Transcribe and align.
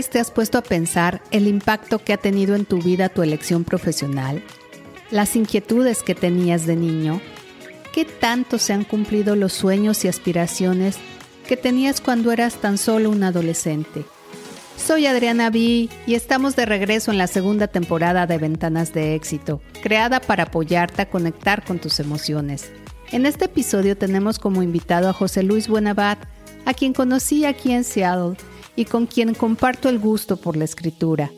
vez 0.00 0.08
te 0.08 0.18
has 0.18 0.30
puesto 0.30 0.56
a 0.56 0.62
pensar 0.62 1.20
el 1.30 1.46
impacto 1.46 1.98
que 1.98 2.14
ha 2.14 2.16
tenido 2.16 2.54
en 2.54 2.64
tu 2.64 2.80
vida 2.80 3.10
tu 3.10 3.22
elección 3.22 3.64
profesional? 3.64 4.42
¿Las 5.10 5.36
inquietudes 5.36 6.02
que 6.02 6.14
tenías 6.14 6.64
de 6.64 6.74
niño? 6.74 7.20
¿Qué 7.92 8.06
tanto 8.06 8.56
se 8.56 8.72
han 8.72 8.84
cumplido 8.84 9.36
los 9.36 9.52
sueños 9.52 10.02
y 10.06 10.08
aspiraciones 10.08 10.96
que 11.46 11.58
tenías 11.58 12.00
cuando 12.00 12.32
eras 12.32 12.54
tan 12.62 12.78
solo 12.78 13.10
un 13.10 13.22
adolescente? 13.24 14.06
Soy 14.78 15.04
Adriana 15.04 15.50
B 15.50 15.90
y 16.06 16.14
estamos 16.14 16.56
de 16.56 16.64
regreso 16.64 17.10
en 17.10 17.18
la 17.18 17.26
segunda 17.26 17.66
temporada 17.66 18.26
de 18.26 18.38
Ventanas 18.38 18.94
de 18.94 19.14
Éxito, 19.14 19.60
creada 19.82 20.20
para 20.20 20.44
apoyarte 20.44 21.02
a 21.02 21.10
conectar 21.10 21.62
con 21.62 21.78
tus 21.78 22.00
emociones. 22.00 22.72
En 23.12 23.26
este 23.26 23.44
episodio 23.44 23.98
tenemos 23.98 24.38
como 24.38 24.62
invitado 24.62 25.10
a 25.10 25.12
José 25.12 25.42
Luis 25.42 25.68
Buenabat, 25.68 26.18
a 26.64 26.72
quien 26.72 26.94
conocí 26.94 27.44
aquí 27.44 27.72
en 27.72 27.84
Seattle 27.84 28.38
y 28.76 28.84
con 28.84 29.06
quien 29.06 29.34
comparto 29.34 29.88
el 29.88 29.98
gusto 29.98 30.36
por 30.36 30.56
la 30.56 30.64
escritura. 30.64 31.30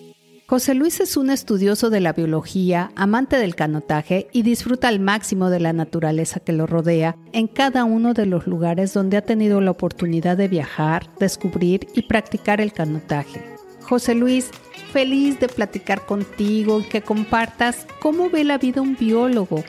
José 0.52 0.74
Luis 0.74 1.00
es 1.00 1.16
un 1.16 1.30
estudioso 1.30 1.88
de 1.88 2.00
la 2.00 2.12
biología, 2.12 2.92
amante 2.94 3.38
del 3.38 3.54
canotaje 3.54 4.28
y 4.32 4.42
disfruta 4.42 4.88
al 4.88 5.00
máximo 5.00 5.48
de 5.48 5.60
la 5.60 5.72
naturaleza 5.72 6.40
que 6.40 6.52
lo 6.52 6.66
rodea 6.66 7.16
en 7.32 7.46
cada 7.46 7.84
uno 7.84 8.12
de 8.12 8.26
los 8.26 8.46
lugares 8.46 8.92
donde 8.92 9.16
ha 9.16 9.22
tenido 9.22 9.62
la 9.62 9.70
oportunidad 9.70 10.36
de 10.36 10.48
viajar, 10.48 11.08
descubrir 11.18 11.86
y 11.94 12.02
practicar 12.02 12.60
el 12.60 12.74
canotaje. 12.74 13.42
José 13.80 14.14
Luis, 14.14 14.50
feliz 14.92 15.40
de 15.40 15.48
platicar 15.48 16.04
contigo 16.04 16.80
y 16.80 16.84
que 16.84 17.00
compartas 17.00 17.86
cómo 18.02 18.28
ve 18.28 18.44
la 18.44 18.58
vida 18.58 18.82
un 18.82 18.94
biólogo. 18.94 19.64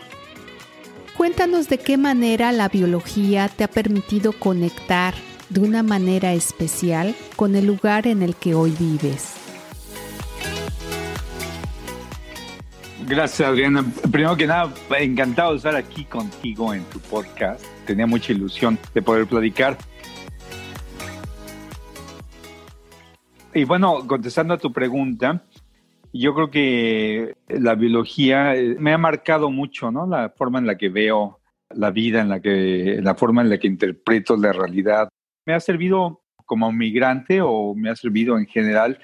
Cuéntanos 1.15 1.69
de 1.69 1.77
qué 1.77 1.95
manera 1.95 2.51
la 2.51 2.67
biología 2.67 3.47
te 3.47 3.63
ha 3.63 3.69
permitido 3.69 4.33
conectar 4.33 5.13
de 5.49 5.61
una 5.61 5.83
manera 5.83 6.33
especial 6.33 7.15
con 7.35 7.55
el 7.55 7.67
lugar 7.67 8.07
en 8.07 8.21
el 8.21 8.35
que 8.35 8.55
hoy 8.55 8.75
vives. 8.79 9.35
Gracias, 13.07 13.47
Adriana. 13.47 13.83
Primero 14.11 14.35
que 14.37 14.47
nada, 14.47 14.73
encantado 14.97 15.51
de 15.51 15.57
estar 15.57 15.75
aquí 15.75 16.05
contigo 16.05 16.73
en 16.73 16.83
tu 16.85 16.99
podcast. 16.99 17.63
Tenía 17.85 18.07
mucha 18.07 18.31
ilusión 18.31 18.79
de 18.93 19.01
poder 19.01 19.27
platicar. 19.27 19.77
Y 23.53 23.65
bueno, 23.65 24.07
contestando 24.07 24.53
a 24.53 24.57
tu 24.57 24.71
pregunta, 24.71 25.43
yo 26.13 26.33
creo 26.33 26.49
que 26.49 27.35
la 27.49 27.75
biología 27.75 28.55
eh, 28.55 28.75
me 28.79 28.93
ha 28.93 28.97
marcado 28.97 29.51
mucho, 29.51 29.91
¿no? 29.91 30.07
La 30.07 30.29
forma 30.29 30.59
en 30.59 30.67
la 30.67 30.77
que 30.77 30.89
veo 30.89 31.39
la 31.69 31.91
vida, 31.91 32.21
en 32.21 32.29
la 32.29 32.39
que, 32.39 32.99
la 33.01 33.15
forma 33.15 33.41
en 33.41 33.49
la 33.49 33.57
que 33.57 33.67
interpreto 33.67 34.37
la 34.37 34.53
realidad, 34.53 35.09
me 35.45 35.53
ha 35.53 35.59
servido 35.59 36.21
como 36.45 36.71
migrante 36.71 37.41
o 37.41 37.73
me 37.75 37.89
ha 37.89 37.95
servido 37.95 38.37
en 38.37 38.45
general 38.45 38.99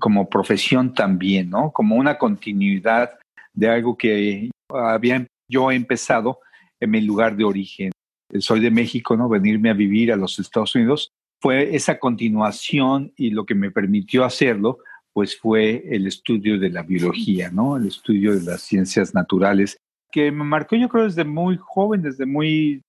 como 0.00 0.28
profesión 0.28 0.94
también, 0.94 1.50
¿no? 1.50 1.72
Como 1.72 1.96
una 1.96 2.18
continuidad 2.18 3.18
de 3.52 3.68
algo 3.68 3.96
que 3.96 4.50
había 4.68 5.26
yo 5.48 5.70
empezado 5.70 6.40
en 6.80 6.90
mi 6.90 7.00
lugar 7.00 7.36
de 7.36 7.44
origen. 7.44 7.92
Soy 8.38 8.60
de 8.60 8.70
México, 8.70 9.16
¿no? 9.16 9.28
Venirme 9.28 9.70
a 9.70 9.74
vivir 9.74 10.12
a 10.12 10.16
los 10.16 10.38
Estados 10.38 10.74
Unidos 10.74 11.12
fue 11.44 11.76
esa 11.76 11.98
continuación 11.98 13.12
y 13.18 13.28
lo 13.28 13.44
que 13.44 13.54
me 13.54 13.70
permitió 13.70 14.24
hacerlo, 14.24 14.78
pues 15.12 15.38
fue 15.38 15.84
el 15.94 16.06
estudio 16.06 16.58
de 16.58 16.70
la 16.70 16.82
biología, 16.82 17.50
¿no? 17.50 17.76
El 17.76 17.86
estudio 17.86 18.34
de 18.34 18.40
las 18.40 18.62
ciencias 18.62 19.14
naturales, 19.14 19.76
que 20.10 20.32
me 20.32 20.42
marcó 20.42 20.74
yo 20.76 20.88
creo 20.88 21.04
desde 21.04 21.24
muy 21.24 21.58
joven, 21.60 22.00
desde 22.00 22.24
muy 22.24 22.80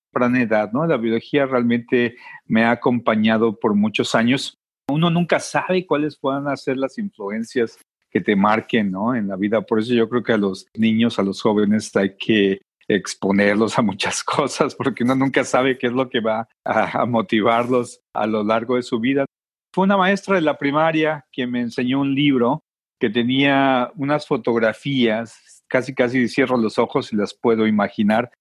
¿no? 0.72 0.86
La 0.88 0.98
biología 0.98 1.46
realmente 1.46 2.16
me 2.46 2.64
ha 2.64 2.72
acompañado 2.72 3.60
por 3.60 3.76
muchos 3.76 4.16
años. 4.16 4.58
Uno 4.90 5.10
nunca 5.10 5.40
sabe 5.40 5.86
cuáles 5.86 6.18
puedan 6.18 6.56
ser 6.58 6.78
las 6.78 6.98
influencias 6.98 7.78
que 8.10 8.22
te 8.22 8.36
marquen. 8.36 8.94
En 9.16 9.28
la 9.28 9.36
vida. 9.36 9.62
Por 9.62 9.80
eso 9.80 9.94
yo 9.94 10.08
creo 10.08 10.24
que 10.24 10.34
a 10.34 10.38
los 10.38 10.68
niños, 10.78 11.20
a 11.20 11.24
los 11.24 11.42
jóvenes 11.42 11.94
hay 11.96 12.16
que 12.16 12.62
exponerlos 12.88 13.78
a 13.78 13.82
muchas 13.82 14.24
cosas 14.24 14.76
porque 14.76 15.04
uno 15.04 15.16
nunca 15.16 15.44
sabe 15.44 15.78
qué 15.78 15.88
es 15.88 15.94
lo 15.94 16.10
que 16.10 16.20
va 16.20 16.48
a, 16.64 17.06
motivarlos 17.06 18.00
a 18.14 18.26
lo 18.26 18.44
largo 18.44 18.76
de 18.76 18.84
su 18.84 19.00
vida. 19.00 19.26
Fue 19.74 19.84
una 19.84 19.98
maestra 19.98 20.36
de 20.36 20.42
la 20.42 20.58
primaria 20.58 21.26
que 21.32 21.48
me 21.48 21.62
enseñó 21.62 22.00
un 22.00 22.16
libro 22.16 22.62
que 23.00 23.10
tenía 23.10 23.92
unas 23.96 24.26
fotografías, 24.26 25.64
casi 25.68 25.94
casi 25.94 26.30
cierro 26.30 26.56
los 26.56 26.80
ojos 26.80 27.12
y 27.12 27.18
las 27.18 27.34
puedo 27.34 27.68
imaginar, 27.68 28.32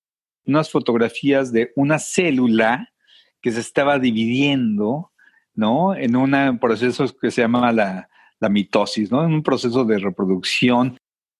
unas 0.47 0.71
fotografías 0.71 1.53
de 1.53 1.73
una 1.77 1.99
célula 1.99 2.91
que 3.41 3.53
se 3.53 3.61
estaba 3.61 3.99
dividiendo, 3.99 5.13
¿no? 5.55 5.95
En 5.95 6.17
un 6.17 6.59
proceso 6.59 7.07
que 7.21 7.31
se 7.31 7.43
llama 7.43 7.73
la, 7.73 8.09
la 8.41 8.49
mitosis, 8.49 9.11
¿no? 9.11 9.25
En 9.25 9.33
un 9.33 9.43
proceso 9.43 9.85
de 9.85 9.99
reproducción. 9.99 10.97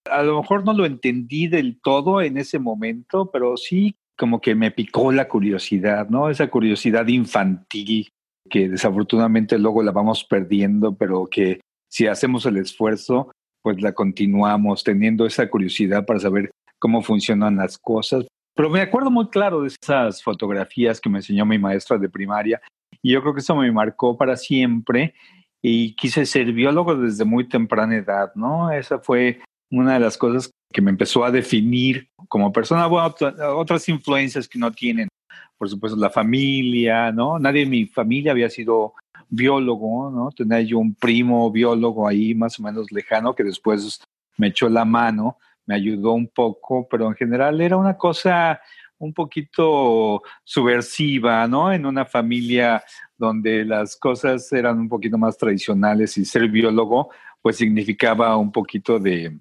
A 0.09 0.21
lo 0.21 0.41
mejor 0.41 0.65
no 0.65 0.73
lo 0.73 0.85
entendí 0.85 1.47
del 1.47 1.79
todo 1.81 2.21
en 2.21 2.37
ese 2.37 2.59
momento, 2.59 3.31
pero 3.31 3.57
sí 3.57 3.95
como 4.17 4.39
que 4.39 4.55
me 4.55 4.71
picó 4.71 5.11
la 5.11 5.27
curiosidad, 5.27 6.09
¿no? 6.09 6.29
Esa 6.29 6.47
curiosidad 6.49 7.07
infantil 7.07 8.09
que 8.49 8.69
desafortunadamente 8.69 9.57
luego 9.57 9.83
la 9.83 9.91
vamos 9.91 10.23
perdiendo, 10.23 10.95
pero 10.95 11.25
que 11.25 11.59
si 11.89 12.07
hacemos 12.07 12.45
el 12.45 12.57
esfuerzo, 12.57 13.31
pues 13.61 13.81
la 13.81 13.93
continuamos 13.93 14.83
teniendo 14.83 15.25
esa 15.25 15.49
curiosidad 15.49 16.05
para 16.05 16.19
saber 16.19 16.51
cómo 16.79 17.01
funcionan 17.01 17.57
las 17.57 17.77
cosas. 17.77 18.25
Pero 18.55 18.69
me 18.69 18.81
acuerdo 18.81 19.11
muy 19.11 19.29
claro 19.29 19.61
de 19.61 19.67
esas 19.67 20.23
fotografías 20.23 21.01
que 21.01 21.09
me 21.09 21.19
enseñó 21.19 21.45
mi 21.45 21.59
maestra 21.59 21.97
de 21.97 22.09
primaria 22.09 22.61
y 23.01 23.11
yo 23.11 23.21
creo 23.21 23.33
que 23.33 23.41
eso 23.41 23.55
me 23.55 23.71
marcó 23.71 24.17
para 24.17 24.37
siempre 24.37 25.13
y 25.61 25.95
quise 25.95 26.25
ser 26.25 26.51
biólogo 26.53 26.95
desde 26.95 27.25
muy 27.25 27.49
temprana 27.49 27.97
edad, 27.97 28.31
¿no? 28.35 28.71
Esa 28.71 28.99
fue 28.99 29.41
una 29.71 29.95
de 29.95 29.99
las 29.99 30.17
cosas 30.17 30.51
que 30.71 30.81
me 30.81 30.91
empezó 30.91 31.25
a 31.25 31.31
definir 31.31 32.07
como 32.29 32.51
persona, 32.51 32.87
bueno, 32.87 33.13
otras 33.55 33.87
influencias 33.89 34.47
que 34.47 34.59
no 34.59 34.71
tienen, 34.71 35.09
por 35.57 35.69
supuesto, 35.69 35.97
la 35.97 36.09
familia, 36.09 37.11
¿no? 37.11 37.39
Nadie 37.39 37.63
en 37.63 37.69
mi 37.69 37.85
familia 37.85 38.31
había 38.31 38.49
sido 38.49 38.93
biólogo, 39.29 40.11
¿no? 40.11 40.29
Tenía 40.31 40.61
yo 40.61 40.79
un 40.79 40.95
primo 40.95 41.51
biólogo 41.51 42.07
ahí 42.07 42.33
más 42.33 42.59
o 42.59 42.63
menos 42.63 42.91
lejano 42.91 43.35
que 43.35 43.43
después 43.43 44.01
me 44.37 44.47
echó 44.47 44.69
la 44.69 44.85
mano 44.85 45.37
me 45.65 45.75
ayudó 45.75 46.13
un 46.13 46.27
poco, 46.27 46.87
pero 46.89 47.07
en 47.07 47.15
general 47.15 47.59
era 47.61 47.77
una 47.77 47.97
cosa 47.97 48.61
un 48.97 49.13
poquito 49.13 50.21
subversiva, 50.43 51.47
¿no? 51.47 51.71
En 51.71 51.85
una 51.85 52.05
familia 52.05 52.83
donde 53.17 53.65
las 53.65 53.95
cosas 53.97 54.51
eran 54.53 54.79
un 54.79 54.89
poquito 54.89 55.17
más 55.17 55.37
tradicionales 55.37 56.17
y 56.17 56.25
ser 56.25 56.47
biólogo 56.49 57.09
pues 57.45 57.57
significaba 57.57 58.35
un 58.37 58.51
poquito 58.51 58.97
de 58.97 59.37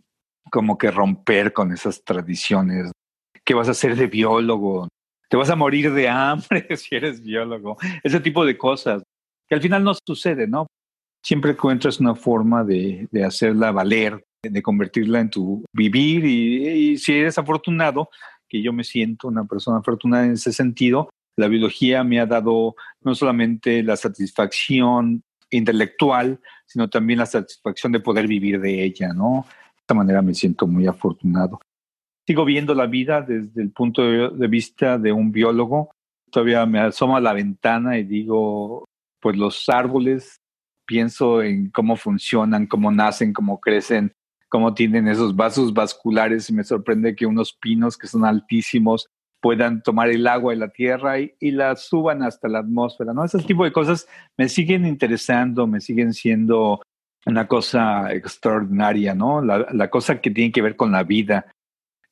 como 0.50 0.76
que 0.76 0.90
romper 0.90 1.54
con 1.54 1.72
esas 1.72 2.04
tradiciones. 2.04 2.92
¿Qué 3.42 3.54
vas 3.54 3.68
a 3.68 3.70
hacer 3.70 3.96
de 3.96 4.08
biólogo? 4.08 4.88
Te 5.30 5.38
vas 5.38 5.48
a 5.48 5.56
morir 5.56 5.90
de 5.90 6.06
hambre 6.06 6.68
si 6.76 6.94
eres 6.94 7.22
biólogo. 7.22 7.78
Ese 8.02 8.20
tipo 8.20 8.44
de 8.44 8.58
cosas 8.58 9.02
que 9.48 9.54
al 9.54 9.62
final 9.62 9.84
no 9.84 9.94
sucede, 10.06 10.46
¿no? 10.46 10.66
Siempre 11.24 11.52
encuentras 11.52 11.98
una 11.98 12.14
forma 12.14 12.62
de, 12.62 13.08
de 13.10 13.24
hacerla 13.24 13.72
valer, 13.72 14.22
de 14.50 14.62
convertirla 14.62 15.20
en 15.20 15.30
tu 15.30 15.64
vivir 15.72 16.24
y, 16.24 16.98
si 16.98 17.12
eres 17.12 17.38
afortunado, 17.38 18.08
que 18.48 18.62
yo 18.62 18.72
me 18.72 18.84
siento 18.84 19.28
una 19.28 19.44
persona 19.44 19.78
afortunada 19.78 20.26
en 20.26 20.32
ese 20.32 20.52
sentido, 20.52 21.10
la 21.36 21.48
biología 21.48 22.04
me 22.04 22.20
ha 22.20 22.26
dado 22.26 22.76
no 23.02 23.14
solamente 23.14 23.82
la 23.82 23.96
satisfacción 23.96 25.22
intelectual, 25.50 26.40
sino 26.66 26.88
también 26.88 27.18
la 27.18 27.26
satisfacción 27.26 27.92
de 27.92 28.00
poder 28.00 28.26
vivir 28.26 28.60
de 28.60 28.84
ella, 28.84 29.12
¿no? 29.12 29.46
De 29.48 29.80
esta 29.80 29.94
manera 29.94 30.22
me 30.22 30.34
siento 30.34 30.66
muy 30.66 30.86
afortunado. 30.86 31.60
Sigo 32.26 32.44
viendo 32.44 32.74
la 32.74 32.86
vida 32.86 33.20
desde 33.20 33.62
el 33.62 33.70
punto 33.70 34.02
de 34.02 34.48
vista 34.48 34.98
de 34.98 35.12
un 35.12 35.30
biólogo. 35.30 35.90
Todavía 36.30 36.64
me 36.64 36.80
asomo 36.80 37.16
a 37.16 37.20
la 37.20 37.34
ventana 37.34 37.98
y 37.98 38.04
digo, 38.04 38.86
pues 39.20 39.36
los 39.36 39.68
árboles, 39.68 40.40
pienso 40.86 41.42
en 41.42 41.70
cómo 41.70 41.96
funcionan, 41.96 42.66
cómo 42.66 42.90
nacen, 42.90 43.32
cómo 43.32 43.60
crecen, 43.60 44.12
cómo 44.54 44.72
tienen 44.72 45.08
esos 45.08 45.34
vasos 45.34 45.74
vasculares 45.74 46.48
y 46.48 46.52
me 46.52 46.62
sorprende 46.62 47.16
que 47.16 47.26
unos 47.26 47.54
pinos 47.54 47.98
que 47.98 48.06
son 48.06 48.24
altísimos 48.24 49.08
puedan 49.42 49.82
tomar 49.82 50.10
el 50.10 50.28
agua 50.28 50.52
de 50.52 50.60
la 50.60 50.68
tierra 50.68 51.18
y, 51.18 51.50
la 51.50 51.74
suban 51.74 52.22
hasta 52.22 52.46
la 52.46 52.60
atmósfera, 52.60 53.12
¿no? 53.12 53.24
Ese 53.24 53.40
tipo 53.40 53.64
de 53.64 53.72
cosas 53.72 54.06
me 54.38 54.48
siguen 54.48 54.86
interesando, 54.86 55.66
me 55.66 55.80
siguen 55.80 56.14
siendo 56.14 56.80
una 57.26 57.48
cosa 57.48 58.12
extraordinaria, 58.12 59.12
¿no? 59.12 59.42
La, 59.42 59.90
cosa 59.90 60.20
que 60.20 60.30
tiene 60.30 60.52
que 60.52 60.62
ver 60.62 60.76
con 60.76 60.92
la 60.92 61.02
vida, 61.02 61.50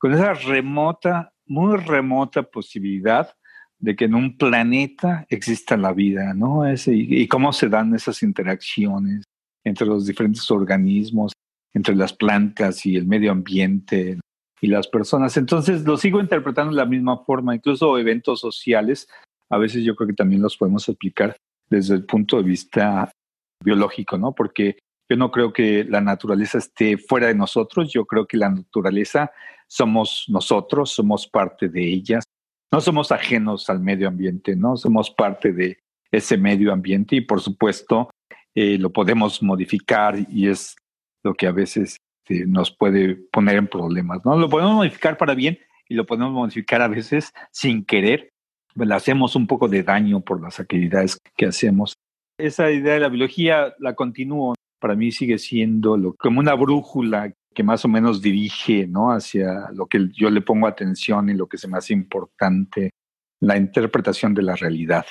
con 0.01 0.13
esa 0.13 0.35
remota, 0.35 1.35
muy 1.47 1.77
remota 1.77 2.43
posibilidad 2.43 3.33
de 3.79 3.95
que 3.95 4.07
en 4.07 4.17
un 4.17 4.37
planeta 4.37 5.27
exista 5.29 5.77
la 5.77 5.93
vida, 5.93 6.35
¿no? 6.35 6.67
Ese, 6.67 6.93
y 6.93 7.29
cómo 7.29 7.53
se 7.53 7.69
dan 7.69 7.95
esas 7.95 8.21
interacciones 8.25 9.23
entre 9.63 9.87
los 9.87 10.07
diferentes 10.07 10.51
organismos, 10.51 11.33
entre 11.75 11.95
las 11.95 12.13
plantas 12.13 12.85
y 12.87 12.97
el 12.97 13.07
medio 13.07 13.33
ambiente 13.33 14.19
y 14.61 14.67
las 14.69 14.89
personas. 14.89 15.37
Entonces 15.37 15.85
lo 15.85 15.97
sigo 15.97 16.21
interpretando 16.21 16.71
de 16.71 16.77
la 16.77 16.87
misma 16.87 17.19
forma, 17.25 17.55
incluso 17.55 17.99
eventos 17.99 18.41
sociales, 18.41 19.09
a 19.51 19.59
veces 19.59 19.85
yo 19.85 19.95
creo 19.95 20.09
que 20.09 20.15
también 20.15 20.41
los 20.41 20.57
podemos 20.57 20.89
explicar 20.89 21.37
desde 21.69 21.95
el 21.95 22.05
punto 22.05 22.39
de 22.39 22.43
vista 22.43 23.13
biológico, 23.63 24.19
¿no? 24.19 24.33
Porque 24.35 24.79
Yo 25.11 25.17
no 25.17 25.31
creo 25.31 25.53
que 25.53 25.85
la 25.85 26.01
naturaleza 26.01 26.57
esté 26.57 26.97
fuera 26.97 27.27
de 27.27 27.35
nosotros, 27.35 27.93
yo 27.93 28.07
creo 28.07 28.27
que 28.27 28.39
la 28.39 28.49
naturaleza 28.49 29.31
somos 29.69 30.25
nosotros, 30.29 30.91
somos 30.91 31.27
parte 31.27 31.69
de 31.69 31.87
ella. 31.87 32.21
No 32.73 32.81
somos 32.81 33.13
ajenos 33.13 33.69
al 33.69 33.81
medio 33.81 34.09
ambiente, 34.09 34.57
¿no? 34.57 34.75
Somos 34.79 35.11
parte 35.11 35.53
de 35.53 35.79
ese 36.11 36.39
medio 36.39 36.73
ambiente 36.73 37.17
y 37.17 37.21
por 37.21 37.43
supuesto 37.43 38.09
eh, 38.55 38.79
lo 38.79 38.91
podemos 38.91 39.43
modificar 39.43 40.17
y 40.31 40.49
es 40.49 40.77
lo 41.23 41.35
que 41.35 41.47
a 41.47 41.53
veces 41.53 41.99
este, 42.25 42.47
nos 42.47 42.71
puede 42.71 43.17
poner 43.17 43.57
en 43.57 43.67
problemas, 43.67 44.25
¿no? 44.25 44.37
Lo 44.37 44.49
podemos 44.49 44.75
modificar 44.75 45.17
para 45.17 45.35
bien 45.35 45.59
y 45.89 45.95
lo 45.95 46.07
podemos 46.07 46.33
modificar 46.33 46.83
a 46.83 46.89
veces 46.89 47.33
sin 47.51 47.85
querer. 47.85 48.31
Le 48.75 48.95
hacemos 48.95 49.37
un 49.37 49.47
poco 49.47 49.69
de 49.69 49.83
daño 49.83 50.21
por 50.21 50.41
las 50.41 50.59
actividades 50.61 51.19
que 51.37 51.47
hacemos. 51.47 51.95
Esa 52.39 52.71
idea 52.71 52.95
de 52.95 53.01
la 53.01 53.09
biología 53.09 53.75
la 53.79 53.95
continúo. 53.95 54.55
Para 54.81 54.95
mí 54.97 55.13
sigue 55.13 55.39
siendo 55.39 55.97
lo, 55.97 56.15
como 56.15 56.41
una 56.41 56.55
brújula 56.55 57.33
que 57.55 57.63
más 57.63 57.85
o 57.85 57.89
menos 57.89 58.23
dirige 58.23 58.87
¿no? 58.87 59.13
hacia 59.13 59.71
lo 59.73 59.87
que 59.87 60.09
yo 60.13 60.31
le 60.31 60.41
pongo 60.41 60.67
atención 60.67 61.29
y 61.29 61.35
lo 61.35 61.47
que 61.47 61.57
es 61.57 61.69
más 61.69 61.91
importante, 61.91 62.91
la 63.41 63.57
interpretación 63.57 64.33
de 64.35 64.43
la 64.43 64.57
realidad. 64.57 65.05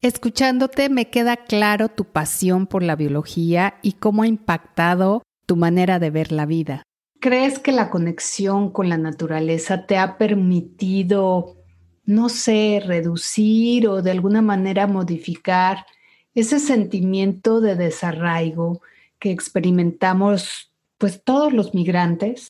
Escuchándote 0.00 0.90
me 0.90 1.10
queda 1.10 1.36
claro 1.36 1.88
tu 1.88 2.04
pasión 2.04 2.68
por 2.68 2.84
la 2.84 2.94
biología 2.94 3.80
y 3.82 3.94
cómo 3.94 4.22
ha 4.22 4.28
impactado 4.28 5.22
tu 5.44 5.56
manera 5.56 5.98
de 5.98 6.10
ver 6.10 6.30
la 6.30 6.46
vida. 6.46 6.84
¿Crees 7.20 7.58
que 7.58 7.72
la 7.72 7.90
conexión 7.90 8.70
con 8.70 8.88
la 8.88 8.96
naturaleza 8.96 9.86
te 9.86 9.98
ha 9.98 10.16
permitido, 10.16 11.56
no 12.04 12.28
sé, 12.28 12.80
reducir 12.86 13.88
o 13.88 14.00
de 14.00 14.12
alguna 14.12 14.40
manera 14.40 14.86
modificar 14.86 15.84
ese 16.32 16.60
sentimiento 16.60 17.60
de 17.60 17.74
desarraigo 17.74 18.80
que 19.18 19.32
experimentamos 19.32 20.70
pues 20.96 21.24
todos 21.24 21.52
los 21.52 21.74
migrantes? 21.74 22.46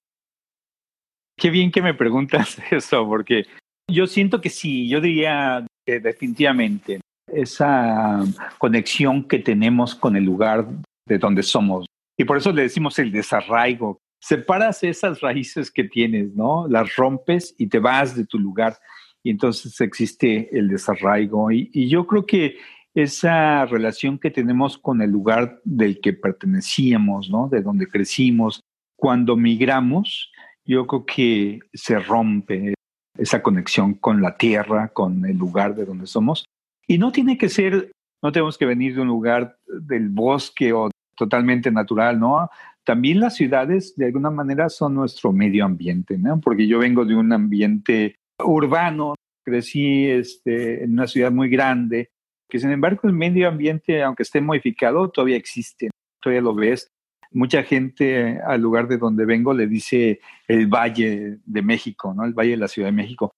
Qué 1.39 1.49
bien 1.49 1.73
que 1.73 1.81
me 1.81 1.95
preguntas 1.95 2.59
eso, 2.71 3.09
porque 3.09 3.47
yo 3.91 4.07
siento 4.07 4.43
que 4.43 4.51
sí, 4.51 4.87
yo 4.87 5.01
diría 5.01 5.67
que 5.87 5.99
definitivamente 5.99 7.01
esa 7.33 8.25
conexión 8.59 9.25
que 9.25 9.39
tenemos 9.39 9.95
con 9.95 10.17
el 10.17 10.25
lugar 10.25 10.67
de 11.07 11.19
donde 11.19 11.43
somos, 11.43 11.87
y 12.19 12.25
por 12.25 12.37
eso 12.37 12.53
le 12.53 12.63
decimos 12.63 12.99
el 12.99 13.13
desarraigo. 13.13 14.03
Separas 14.21 14.83
esas 14.83 15.21
raíces 15.21 15.71
que 15.71 15.85
tienes, 15.85 16.35
¿no? 16.35 16.67
Las 16.69 16.97
rompes 16.97 17.55
y 17.57 17.69
te 17.69 17.79
vas 17.79 18.17
de 18.17 18.27
tu 18.27 18.41
lugar. 18.41 18.77
Y 19.23 19.31
entonces 19.31 19.81
existe 19.81 20.49
el 20.57 20.69
desarraigo. 20.69 21.53
Y, 21.53 21.89
yo 21.89 22.07
creo 22.09 22.27
que 22.27 22.57
esa 22.93 23.65
relación 23.67 24.19
que 24.19 24.33
tenemos 24.33 24.77
con 24.77 25.01
el 25.01 25.11
lugar 25.11 25.61
del 25.65 26.01
que 26.01 26.13
pertenecíamos, 26.13 27.31
¿no? 27.31 27.49
De 27.49 27.63
donde 27.63 27.87
crecimos, 27.87 28.61
cuando 28.97 29.37
migramos, 29.37 30.33
yo 30.65 30.89
creo 30.89 31.07
que 31.07 31.61
se 31.73 32.01
rompe 32.01 32.75
esa 33.17 33.43
conexión 33.45 33.95
con 33.95 34.21
la 34.21 34.37
tierra, 34.37 34.89
con 34.89 35.25
el 35.25 35.39
lugar 35.39 35.77
de 35.77 35.85
donde 35.85 36.09
somos. 36.09 36.45
Y 36.89 36.99
no 36.99 37.13
tiene 37.13 37.37
que 37.37 37.51
ser, 37.51 37.93
no 38.23 38.33
tenemos 38.33 38.57
que 38.57 38.67
venir 38.67 38.95
de 38.95 39.03
un 39.03 39.09
lugar 39.09 39.57
del 39.67 40.09
bosque 40.09 40.73
o 40.73 40.91
totalmente 41.15 41.71
natural, 41.71 42.19
¿no? 42.19 42.49
También 42.85 43.21
las 43.21 43.37
ciudades 43.37 43.95
de 43.97 44.07
alguna 44.07 44.31
manera 44.31 44.71
son 44.71 44.95
nuestro 44.95 45.31
medio 45.31 45.67
ambiente, 45.67 46.17
¿no? 46.17 46.41
Porque 46.41 46.67
yo 46.67 46.79
vengo 46.79 47.05
de 47.05 47.15
un 47.15 47.31
ambiente 47.33 48.17
urbano, 48.43 49.15
crecí 49.45 50.07
este, 50.07 50.85
en 50.85 50.93
una 50.93 51.07
ciudad 51.07 51.31
muy 51.31 51.51
grande, 51.51 52.09
que 52.49 52.59
sin 52.59 52.71
embargo 52.71 53.03
el 53.05 53.13
medio 53.13 53.49
ambiente, 53.49 54.03
aunque 54.03 54.23
esté 54.23 54.41
modificado, 54.41 55.11
todavía 55.11 55.37
existe, 55.37 55.91
todavía 56.23 56.41
lo 56.41 56.55
ves. 56.55 56.89
Mucha 57.31 57.63
gente 57.63 58.41
al 58.41 58.63
lugar 58.63 58.89
de 58.89 58.97
donde 58.97 59.27
vengo 59.27 59.53
le 59.53 59.67
dice 59.67 60.21
el 60.47 60.67
Valle 60.67 61.41
de 61.45 61.63
México, 61.63 62.15
¿no? 62.15 62.25
El 62.25 62.33
Valle 62.33 62.53
de 62.53 62.57
la 62.57 62.69
Ciudad 62.69 62.89
de 62.89 62.93
México. 62.93 63.33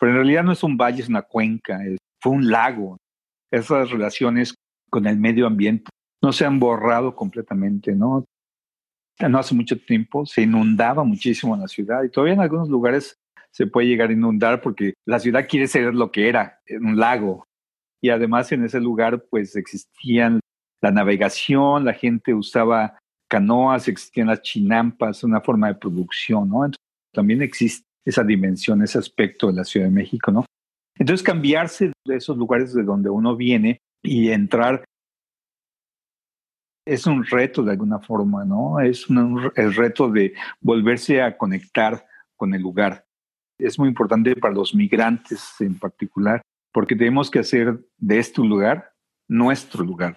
Pero 0.00 0.12
en 0.12 0.16
realidad 0.16 0.44
no 0.44 0.52
es 0.52 0.62
un 0.62 0.78
valle, 0.78 1.02
es 1.02 1.08
una 1.10 1.22
cuenca, 1.22 1.80
fue 2.26 2.34
un 2.34 2.50
lago. 2.50 2.96
Esas 3.52 3.88
relaciones 3.90 4.52
con 4.90 5.06
el 5.06 5.16
medio 5.16 5.46
ambiente 5.46 5.88
no 6.20 6.32
se 6.32 6.44
han 6.44 6.58
borrado 6.58 7.14
completamente, 7.14 7.94
¿no? 7.94 8.24
No 9.20 9.38
hace 9.38 9.54
mucho 9.54 9.78
tiempo 9.78 10.26
se 10.26 10.42
inundaba 10.42 11.04
muchísimo 11.04 11.56
la 11.56 11.68
ciudad 11.68 12.02
y 12.02 12.10
todavía 12.10 12.34
en 12.34 12.40
algunos 12.40 12.68
lugares 12.68 13.14
se 13.52 13.68
puede 13.68 13.86
llegar 13.86 14.10
a 14.10 14.12
inundar 14.12 14.60
porque 14.60 14.94
la 15.06 15.20
ciudad 15.20 15.46
quiere 15.48 15.68
ser 15.68 15.94
lo 15.94 16.10
que 16.10 16.28
era, 16.28 16.58
un 16.80 16.98
lago. 16.98 17.44
Y 18.02 18.10
además 18.10 18.50
en 18.50 18.64
ese 18.64 18.80
lugar 18.80 19.24
pues 19.30 19.54
existían 19.54 20.40
la 20.82 20.90
navegación, 20.90 21.84
la 21.84 21.94
gente 21.94 22.34
usaba 22.34 22.98
canoas, 23.30 23.86
existían 23.86 24.26
las 24.26 24.42
chinampas, 24.42 25.22
una 25.22 25.40
forma 25.40 25.68
de 25.68 25.76
producción, 25.76 26.48
¿no? 26.48 26.64
Entonces, 26.64 26.82
también 27.14 27.40
existe 27.40 27.86
esa 28.04 28.24
dimensión, 28.24 28.82
ese 28.82 28.98
aspecto 28.98 29.46
de 29.46 29.52
la 29.52 29.64
Ciudad 29.64 29.86
de 29.86 29.92
México, 29.92 30.32
¿no? 30.32 30.44
Entonces 30.98 31.22
cambiarse 31.22 31.92
de 32.04 32.16
esos 32.16 32.36
lugares 32.36 32.72
de 32.74 32.82
donde 32.82 33.10
uno 33.10 33.36
viene 33.36 33.78
y 34.02 34.30
entrar 34.30 34.84
es 36.86 37.06
un 37.06 37.24
reto 37.24 37.62
de 37.62 37.72
alguna 37.72 37.98
forma, 37.98 38.44
¿no? 38.44 38.78
Es 38.78 39.06
el 39.56 39.74
reto 39.74 40.08
de 40.08 40.34
volverse 40.60 41.20
a 41.20 41.36
conectar 41.36 42.06
con 42.36 42.54
el 42.54 42.62
lugar. 42.62 43.04
Es 43.58 43.78
muy 43.78 43.88
importante 43.88 44.36
para 44.36 44.54
los 44.54 44.74
migrantes 44.74 45.54
en 45.60 45.78
particular, 45.78 46.42
porque 46.72 46.94
tenemos 46.94 47.30
que 47.30 47.40
hacer 47.40 47.84
de 47.98 48.18
este 48.18 48.40
lugar 48.42 48.92
nuestro 49.28 49.84
lugar. 49.84 50.16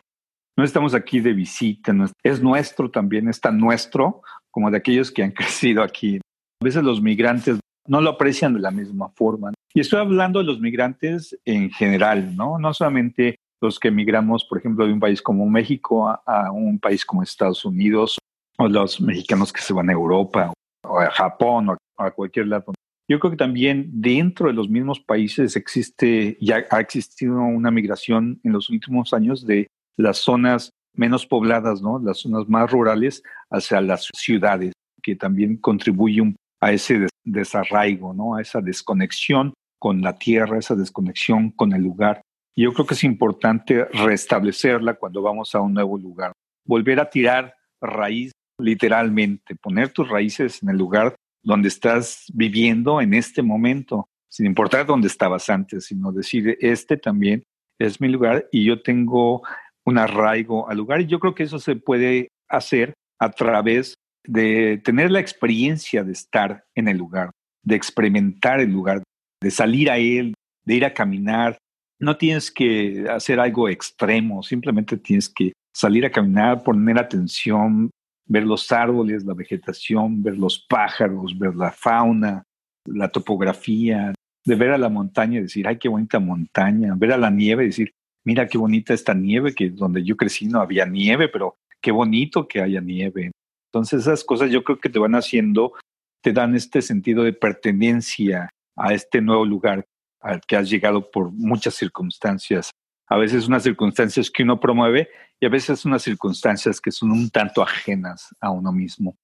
No 0.57 0.63
estamos 0.63 0.93
aquí 0.93 1.19
de 1.19 1.33
visita, 1.33 1.95
es 2.23 2.43
nuestro 2.43 2.91
también, 2.91 3.29
está 3.29 3.49
nuestro, 3.51 4.21
como 4.51 4.69
de 4.69 4.77
aquellos 4.77 5.11
que 5.11 5.23
han 5.23 5.31
crecido 5.31 5.81
aquí. 5.81 6.17
A 6.61 6.65
veces 6.65 6.83
los 6.83 7.01
migrantes 7.01 7.59
no 7.87 8.01
lo 8.01 8.11
aprecian 8.11 8.53
de 8.53 8.59
la 8.59 8.69
misma 8.69 9.09
forma. 9.09 9.51
Y 9.79 9.81
estoy 9.81 10.01
hablando 10.01 10.39
de 10.39 10.45
los 10.45 10.59
migrantes 10.59 11.39
en 11.45 11.71
general, 11.71 12.35
¿no? 12.35 12.59
No 12.59 12.73
solamente 12.73 13.37
los 13.61 13.79
que 13.79 13.87
emigramos, 13.87 14.43
por 14.43 14.57
ejemplo, 14.57 14.85
de 14.85 14.91
un 14.91 14.99
país 14.99 15.21
como 15.21 15.49
México 15.49 16.09
a, 16.09 16.51
un 16.51 16.79
país 16.79 17.05
como 17.05 17.23
Estados 17.23 17.63
Unidos, 17.63 18.17
o 18.57 18.67
los 18.67 18.99
mexicanos 18.99 19.53
que 19.53 19.61
se 19.61 19.71
van 19.71 19.89
a 19.89 19.93
Europa 19.93 20.51
o 20.83 20.99
a 20.99 21.09
Japón 21.11 21.69
o 21.69 21.77
a 21.95 22.11
cualquier 22.11 22.47
lado. 22.47 22.73
Yo 23.07 23.21
creo 23.21 23.31
que 23.31 23.37
también 23.37 23.89
dentro 23.89 24.47
de 24.47 24.53
los 24.53 24.67
mismos 24.67 24.99
países 24.99 25.55
existe, 25.55 26.37
ya 26.41 26.65
ha 26.71 26.81
existido 26.81 27.39
una 27.39 27.71
migración 27.71 28.41
en 28.43 28.51
los 28.51 28.69
últimos 28.69 29.13
años 29.13 29.47
de 29.47 29.67
las 29.95 30.17
zonas 30.17 30.71
menos 30.93 31.25
pobladas, 31.25 31.81
¿no? 31.81 31.99
Las 31.99 32.17
zonas 32.17 32.49
más 32.49 32.69
rurales 32.69 33.23
hacia 33.49 33.79
las 33.79 34.09
ciudades, 34.13 34.73
que 35.01 35.15
también 35.15 35.55
contribuyen 35.55 36.35
a 36.59 36.73
ese 36.73 37.07
desarraigo, 37.23 38.13
¿no? 38.13 38.35
A 38.35 38.41
esa 38.41 38.59
desconexión 38.59 39.53
con 39.79 40.01
la 40.01 40.17
tierra, 40.17 40.59
esa 40.59 40.75
desconexión 40.75 41.51
con 41.51 41.73
el 41.73 41.81
lugar 41.83 42.21
yo 42.61 42.73
creo 42.73 42.85
que 42.85 42.93
es 42.93 43.03
importante 43.03 43.85
restablecerla 43.85 44.95
cuando 44.95 45.21
vamos 45.21 45.55
a 45.55 45.61
un 45.61 45.73
nuevo 45.73 45.97
lugar. 45.97 46.33
Volver 46.65 46.99
a 46.99 47.09
tirar 47.09 47.55
raíz 47.81 48.31
literalmente, 48.59 49.55
poner 49.55 49.89
tus 49.89 50.09
raíces 50.09 50.61
en 50.61 50.69
el 50.69 50.77
lugar 50.77 51.15
donde 51.41 51.69
estás 51.69 52.25
viviendo 52.33 52.99
en 52.99 53.13
este 53.13 53.41
momento, 53.41 54.09
sin 54.29 54.45
importar 54.45 54.85
dónde 54.85 55.07
estabas 55.07 55.49
antes, 55.49 55.85
sino 55.85 56.11
decir, 56.11 56.57
este 56.59 56.97
también 56.97 57.43
es 57.79 58.01
mi 58.01 58.09
lugar 58.09 58.49
y 58.51 58.65
yo 58.65 58.81
tengo 58.81 59.41
un 59.85 59.97
arraigo 59.97 60.69
al 60.69 60.77
lugar. 60.77 60.99
Y 60.99 61.05
yo 61.05 61.19
creo 61.19 61.33
que 61.33 61.43
eso 61.43 61.59
se 61.59 61.77
puede 61.77 62.27
hacer 62.49 62.93
a 63.19 63.31
través 63.31 63.93
de 64.27 64.81
tener 64.83 65.11
la 65.11 65.21
experiencia 65.21 66.03
de 66.03 66.11
estar 66.11 66.65
en 66.75 66.89
el 66.89 66.97
lugar, 66.97 67.31
de 67.63 67.75
experimentar 67.75 68.59
el 68.59 68.71
lugar, 68.71 69.01
de 69.41 69.51
salir 69.51 69.89
a 69.89 69.97
él, 69.97 70.33
de 70.65 70.75
ir 70.75 70.85
a 70.85 70.93
caminar, 70.93 71.57
no 71.99 72.17
tienes 72.17 72.51
que 72.51 73.05
hacer 73.09 73.39
algo 73.39 73.67
extremo, 73.67 74.41
simplemente 74.43 74.97
tienes 74.97 75.29
que 75.29 75.53
salir 75.73 76.05
a 76.05 76.11
caminar, 76.11 76.63
poner 76.63 76.97
atención, 76.97 77.89
ver 78.25 78.43
los 78.43 78.71
árboles, 78.71 79.25
la 79.25 79.33
vegetación, 79.33 80.23
ver 80.23 80.37
los 80.37 80.65
pájaros, 80.69 81.37
ver 81.37 81.55
la 81.55 81.71
fauna, 81.71 82.43
la 82.85 83.09
topografía, 83.09 84.13
de 84.45 84.55
ver 84.55 84.71
a 84.71 84.77
la 84.77 84.89
montaña 84.89 85.39
y 85.39 85.43
decir, 85.43 85.67
ay, 85.67 85.77
qué 85.77 85.89
bonita 85.89 86.19
montaña, 86.19 86.93
ver 86.95 87.13
a 87.13 87.17
la 87.17 87.29
nieve 87.29 87.63
y 87.63 87.67
decir, 87.67 87.91
mira 88.25 88.47
qué 88.47 88.57
bonita 88.57 88.93
esta 88.93 89.13
nieve, 89.13 89.53
que 89.53 89.69
donde 89.69 90.03
yo 90.03 90.15
crecí 90.15 90.47
no 90.47 90.61
había 90.61 90.85
nieve, 90.85 91.27
pero 91.27 91.55
qué 91.81 91.91
bonito 91.91 92.47
que 92.47 92.61
haya 92.61 92.81
nieve. 92.81 93.31
Entonces 93.71 94.01
esas 94.01 94.23
cosas 94.23 94.51
yo 94.51 94.63
creo 94.63 94.79
que 94.79 94.89
te 94.89 94.99
van 94.99 95.15
haciendo, 95.15 95.73
te 96.21 96.33
dan 96.33 96.55
este 96.55 96.81
sentido 96.81 97.23
de 97.23 97.33
pertenencia 97.33 98.49
a 98.79 98.93
este 98.93 99.21
nuevo 99.21 99.45
lugar 99.45 99.85
al 100.21 100.41
que 100.41 100.55
has 100.55 100.69
llegado 100.69 101.09
por 101.11 101.31
muchas 101.31 101.75
circunstancias. 101.75 102.71
A 103.07 103.17
veces 103.17 103.47
unas 103.47 103.63
circunstancias 103.63 104.29
que 104.29 104.43
uno 104.43 104.59
promueve 104.59 105.09
y 105.39 105.45
a 105.45 105.49
veces 105.49 105.85
unas 105.85 106.03
circunstancias 106.03 106.79
que 106.79 106.91
son 106.91 107.11
un 107.11 107.29
tanto 107.29 107.61
ajenas 107.61 108.27
a 108.39 108.51
uno 108.51 108.71
mismo. 108.71 109.17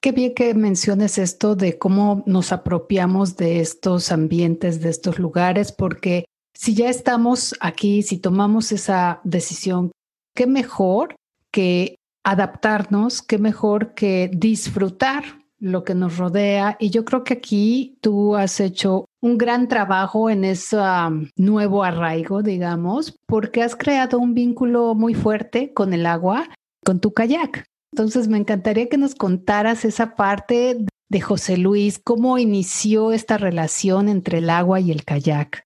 Qué 0.00 0.12
bien 0.12 0.34
que 0.34 0.54
menciones 0.54 1.18
esto 1.18 1.56
de 1.56 1.78
cómo 1.78 2.22
nos 2.26 2.52
apropiamos 2.52 3.36
de 3.36 3.60
estos 3.60 4.12
ambientes, 4.12 4.80
de 4.80 4.90
estos 4.90 5.18
lugares, 5.18 5.72
porque 5.72 6.24
si 6.54 6.74
ya 6.74 6.88
estamos 6.88 7.54
aquí, 7.60 8.02
si 8.02 8.18
tomamos 8.18 8.70
esa 8.70 9.20
decisión, 9.24 9.90
qué 10.36 10.46
mejor 10.46 11.16
que 11.52 11.96
adaptarnos, 12.24 13.22
qué 13.22 13.38
mejor 13.38 13.94
que 13.94 14.30
disfrutar 14.32 15.24
lo 15.60 15.84
que 15.84 15.94
nos 15.94 16.18
rodea. 16.18 16.76
Y 16.78 16.90
yo 16.90 17.04
creo 17.04 17.24
que 17.24 17.34
aquí 17.34 17.98
tú 18.00 18.36
has 18.36 18.60
hecho 18.60 19.06
un 19.20 19.38
gran 19.38 19.68
trabajo 19.68 20.30
en 20.30 20.44
ese 20.44 20.76
um, 20.76 21.28
nuevo 21.36 21.84
arraigo, 21.84 22.42
digamos, 22.42 23.16
porque 23.26 23.62
has 23.62 23.76
creado 23.76 24.18
un 24.18 24.34
vínculo 24.34 24.94
muy 24.94 25.14
fuerte 25.14 25.72
con 25.72 25.92
el 25.92 26.06
agua, 26.06 26.48
con 26.84 27.00
tu 27.00 27.12
kayak. 27.12 27.64
Entonces, 27.92 28.28
me 28.28 28.38
encantaría 28.38 28.88
que 28.88 28.98
nos 28.98 29.14
contaras 29.14 29.84
esa 29.84 30.14
parte 30.14 30.84
de 31.08 31.20
José 31.20 31.56
Luis, 31.56 32.00
cómo 32.02 32.38
inició 32.38 33.12
esta 33.12 33.38
relación 33.38 34.08
entre 34.08 34.38
el 34.38 34.50
agua 34.50 34.78
y 34.80 34.90
el 34.90 35.04
kayak. 35.04 35.64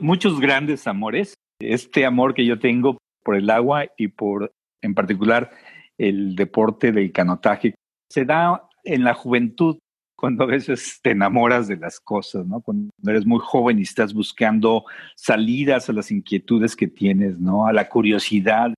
Muchos 0.00 0.40
grandes 0.40 0.86
amores. 0.86 1.34
Este 1.60 2.06
amor 2.06 2.34
que 2.34 2.46
yo 2.46 2.58
tengo 2.58 2.98
por 3.22 3.36
el 3.36 3.50
agua 3.50 3.84
y 3.96 4.08
por, 4.08 4.52
en 4.80 4.94
particular, 4.94 5.50
el 5.98 6.34
deporte 6.34 6.90
del 6.90 7.12
canotaje, 7.12 7.74
se 8.10 8.24
da 8.24 8.68
en 8.84 9.04
la 9.04 9.14
juventud, 9.14 9.78
cuando 10.16 10.44
a 10.44 10.46
veces 10.46 11.00
te 11.02 11.10
enamoras 11.10 11.66
de 11.66 11.76
las 11.76 11.98
cosas, 11.98 12.46
¿no? 12.46 12.60
Cuando 12.60 12.90
eres 13.04 13.26
muy 13.26 13.40
joven 13.42 13.78
y 13.78 13.82
estás 13.82 14.14
buscando 14.14 14.84
salidas 15.16 15.88
a 15.88 15.92
las 15.92 16.10
inquietudes 16.10 16.76
que 16.76 16.86
tienes, 16.86 17.38
¿no? 17.38 17.66
A 17.66 17.72
la 17.72 17.88
curiosidad. 17.88 18.72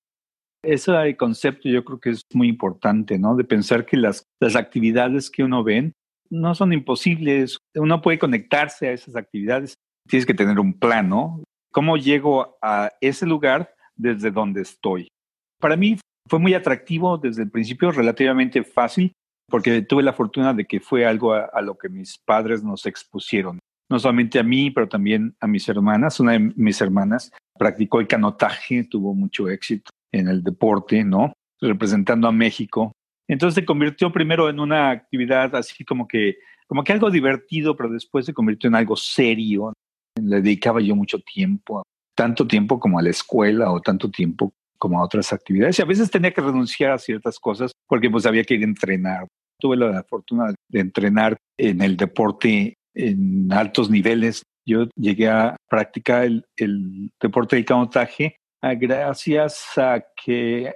Ese 0.62 1.16
concepto 1.18 1.68
yo 1.68 1.84
creo 1.84 2.00
que 2.00 2.10
es 2.10 2.22
muy 2.32 2.48
importante, 2.48 3.18
¿no? 3.18 3.36
De 3.36 3.44
pensar 3.44 3.84
que 3.84 3.98
las, 3.98 4.24
las 4.40 4.56
actividades 4.56 5.30
que 5.30 5.44
uno 5.44 5.62
ve 5.62 5.92
no 6.30 6.54
son 6.54 6.72
imposibles. 6.72 7.58
Uno 7.74 8.00
puede 8.00 8.18
conectarse 8.18 8.88
a 8.88 8.92
esas 8.92 9.16
actividades. 9.16 9.74
Tienes 10.08 10.26
que 10.26 10.34
tener 10.34 10.58
un 10.58 10.72
plan, 10.72 11.08
¿no? 11.08 11.42
¿Cómo 11.72 11.96
llego 11.96 12.56
a 12.62 12.90
ese 13.00 13.26
lugar 13.26 13.74
desde 13.96 14.30
donde 14.30 14.62
estoy? 14.62 15.08
Para 15.60 15.76
mí 15.76 15.98
fue 16.28 16.38
muy 16.38 16.54
atractivo 16.54 17.18
desde 17.18 17.42
el 17.42 17.50
principio, 17.50 17.90
relativamente 17.90 18.64
fácil, 18.64 19.12
porque 19.48 19.82
tuve 19.82 20.02
la 20.02 20.12
fortuna 20.12 20.52
de 20.54 20.64
que 20.64 20.80
fue 20.80 21.06
algo 21.06 21.32
a, 21.32 21.60
lo 21.62 21.76
que 21.76 21.88
mis 21.88 22.18
padres 22.18 22.62
nos 22.62 22.86
expusieron. 22.86 23.58
No 23.90 23.98
solamente 23.98 24.38
a 24.38 24.42
mí, 24.42 24.70
pero 24.70 24.88
también 24.88 25.36
a 25.40 25.46
mis 25.46 25.68
hermanas. 25.68 26.18
Una 26.20 26.32
de 26.32 26.38
mis 26.56 26.80
hermanas 26.80 27.30
practicó 27.58 28.00
el 28.00 28.08
canotaje, 28.08 28.84
tuvo 28.84 29.14
mucho 29.14 29.48
éxito 29.48 29.90
en 30.12 30.28
el 30.28 30.42
deporte, 30.42 31.04
¿no? 31.04 31.32
Representando 31.60 32.26
a 32.26 32.32
México. 32.32 32.92
Entonces 33.28 33.54
se 33.54 33.64
convirtió 33.64 34.12
primero 34.12 34.48
en 34.48 34.60
una 34.60 34.90
actividad 34.90 35.54
así 35.54 35.84
como 35.84 36.08
que, 36.08 36.38
como 36.66 36.82
que 36.82 36.92
algo 36.92 37.10
divertido, 37.10 37.76
pero 37.76 37.90
después 37.90 38.26
se 38.26 38.34
convirtió 38.34 38.68
en 38.68 38.76
algo 38.76 38.96
serio. 38.96 39.72
Le 40.20 40.40
dedicaba 40.40 40.80
yo 40.80 40.96
mucho 40.96 41.18
tiempo, 41.20 41.82
tanto 42.16 42.46
tiempo 42.46 42.80
como 42.80 42.98
a 42.98 43.02
la 43.02 43.10
escuela 43.10 43.70
o 43.70 43.80
tanto 43.80 44.10
tiempo 44.10 44.52
como 44.78 44.98
a 44.98 45.04
otras 45.04 45.32
actividades. 45.32 45.78
Y 45.78 45.82
a 45.82 45.86
veces 45.86 46.10
tenía 46.10 46.32
que 46.32 46.40
renunciar 46.40 46.92
a 46.92 46.98
ciertas 46.98 47.38
cosas 47.38 47.72
porque 47.86 48.10
pues 48.10 48.26
había 48.26 48.44
que 48.44 48.54
ir 48.54 48.62
a 48.62 48.64
entrenar. 48.64 49.26
Tuve 49.58 49.76
la 49.76 50.02
fortuna 50.04 50.54
de 50.68 50.80
entrenar 50.80 51.36
en 51.58 51.80
el 51.80 51.96
deporte 51.96 52.74
en 52.94 53.52
altos 53.52 53.90
niveles. 53.90 54.42
Yo 54.66 54.88
llegué 54.96 55.28
a 55.28 55.56
practicar 55.68 56.24
el, 56.24 57.10
deporte 57.20 57.56
de 57.56 57.64
canotaje 57.64 58.36
ah, 58.62 58.74
gracias 58.74 59.76
a 59.76 60.02
que 60.24 60.74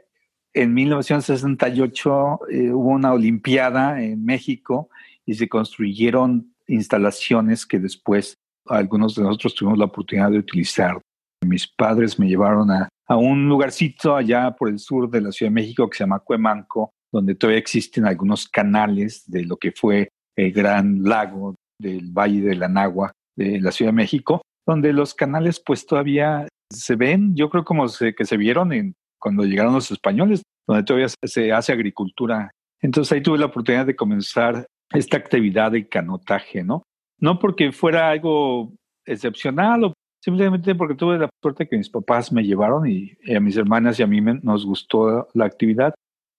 en 0.52 0.74
1968 0.74 2.40
eh, 2.50 2.72
hubo 2.72 2.90
una 2.90 3.12
Olimpiada 3.12 4.02
en 4.02 4.24
México 4.24 4.90
y 5.24 5.34
se 5.34 5.48
construyeron 5.48 6.54
instalaciones 6.66 7.66
que 7.66 7.78
después 7.78 8.34
algunos 8.66 9.14
de 9.14 9.22
nosotros 9.22 9.54
tuvimos 9.54 9.78
la 9.78 9.86
oportunidad 9.86 10.30
de 10.30 10.38
utilizar. 10.38 11.00
Mis 11.44 11.66
padres 11.66 12.18
me 12.18 12.28
llevaron 12.28 12.70
a, 12.70 12.88
un 13.10 13.48
lugarcito 13.48 14.14
allá 14.14 14.50
por 14.50 14.68
el 14.68 14.78
sur 14.78 15.08
de 15.08 15.22
la 15.22 15.32
Ciudad 15.32 15.50
de 15.50 15.54
México 15.54 15.88
que 15.88 15.96
se 15.96 16.04
llama 16.04 16.18
Cuemanco, 16.18 16.90
donde 17.10 17.34
todavía 17.34 17.58
existen 17.58 18.06
algunos 18.06 18.48
canales 18.48 19.24
de 19.26 19.44
lo 19.44 19.56
que 19.56 19.72
fue 19.72 20.08
el 20.36 20.52
gran 20.52 21.02
lago 21.04 21.54
del 21.80 22.10
Valle 22.10 22.42
de 22.42 22.54
la 22.54 22.68
Nagua 22.68 23.12
de 23.36 23.60
la 23.60 23.72
Ciudad 23.72 23.92
de 23.92 23.96
México, 23.96 24.42
donde 24.66 24.92
los 24.92 25.14
canales 25.14 25.62
pues 25.64 25.86
todavía 25.86 26.46
se 26.70 26.96
ven, 26.96 27.34
yo 27.34 27.48
creo 27.48 27.64
como 27.64 27.86
que 27.86 28.24
se 28.24 28.36
vieron 28.36 28.72
en, 28.72 28.94
cuando 29.18 29.44
llegaron 29.44 29.72
los 29.72 29.90
españoles, 29.90 30.42
donde 30.66 30.82
todavía 30.82 31.08
se 31.24 31.52
hace 31.52 31.72
agricultura. 31.72 32.50
Entonces 32.82 33.12
ahí 33.12 33.22
tuve 33.22 33.38
la 33.38 33.46
oportunidad 33.46 33.86
de 33.86 33.96
comenzar 33.96 34.66
esta 34.92 35.16
actividad 35.16 35.72
de 35.72 35.88
canotaje, 35.88 36.62
¿no? 36.62 36.82
No 37.20 37.38
porque 37.38 37.72
fuera 37.72 38.10
algo 38.10 38.74
excepcional 39.06 39.84
o 39.84 39.92
simplemente 40.20 40.74
porque 40.74 40.94
tuve 40.94 41.18
la 41.18 41.30
suerte 41.42 41.68
que 41.68 41.76
mis 41.76 41.88
papás 41.88 42.32
me 42.32 42.44
llevaron 42.44 42.88
y, 42.88 43.16
a 43.34 43.40
mis 43.40 43.56
hermanas 43.56 43.98
y 43.98 44.02
a 44.02 44.06
mí 44.06 44.20
nos 44.42 44.64
gustó 44.64 45.28
la 45.34 45.44
actividad. 45.44 45.94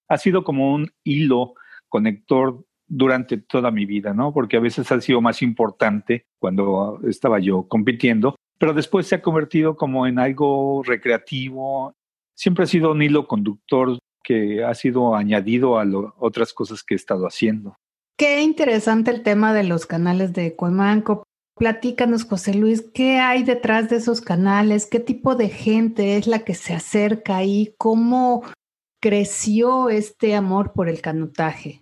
Ha 0.07 0.17
sido 0.17 0.43
como 0.43 0.73
un 0.73 0.89
hilo 1.03 1.53
conector 1.87 2.65
durante 2.87 3.37
toda 3.37 3.71
mi 3.71 3.85
vida, 3.85 4.13
¿no? 4.13 4.33
Porque 4.33 4.57
a 4.57 4.61
veces 4.61 4.91
ha 4.91 4.99
sido 4.99 5.21
más 5.21 5.41
importante 5.41 6.25
cuando 6.39 6.99
estaba 7.07 7.39
yo 7.39 7.67
compitiendo, 7.67 8.35
pero 8.57 8.73
después 8.73 9.07
se 9.07 9.15
ha 9.15 9.21
convertido 9.21 9.77
como 9.77 10.07
en 10.07 10.19
algo 10.19 10.81
recreativo. 10.83 11.93
Siempre 12.35 12.63
ha 12.63 12.67
sido 12.67 12.91
un 12.91 13.01
hilo 13.01 13.27
conductor 13.27 13.99
que 14.23 14.63
ha 14.63 14.73
sido 14.73 15.15
añadido 15.15 15.79
a 15.79 15.85
otras 16.17 16.53
cosas 16.53 16.83
que 16.83 16.95
he 16.95 16.97
estado 16.97 17.25
haciendo. 17.25 17.75
Qué 18.17 18.41
interesante 18.41 19.11
el 19.11 19.23
tema 19.23 19.53
de 19.53 19.63
los 19.63 19.85
canales 19.85 20.33
de 20.33 20.55
Cuemanco, 20.55 21.23
Platícanos, 21.59 22.23
José 22.23 22.53
Luis, 22.53 22.89
¿qué 22.93 23.17
hay 23.17 23.43
detrás 23.43 23.89
de 23.89 23.97
esos 23.97 24.21
canales? 24.21 24.85
¿Qué 24.85 25.01
tipo 25.01 25.35
de 25.35 25.49
gente 25.49 26.15
es 26.15 26.25
la 26.25 26.45
que 26.45 26.53
se 26.53 26.73
acerca 26.73 27.35
ahí? 27.35 27.73
¿Cómo 27.77 28.43
creció 29.01 29.89
este 29.89 30.35
amor 30.35 30.71
por 30.71 30.87
el 30.87 31.01
canotaje? 31.01 31.81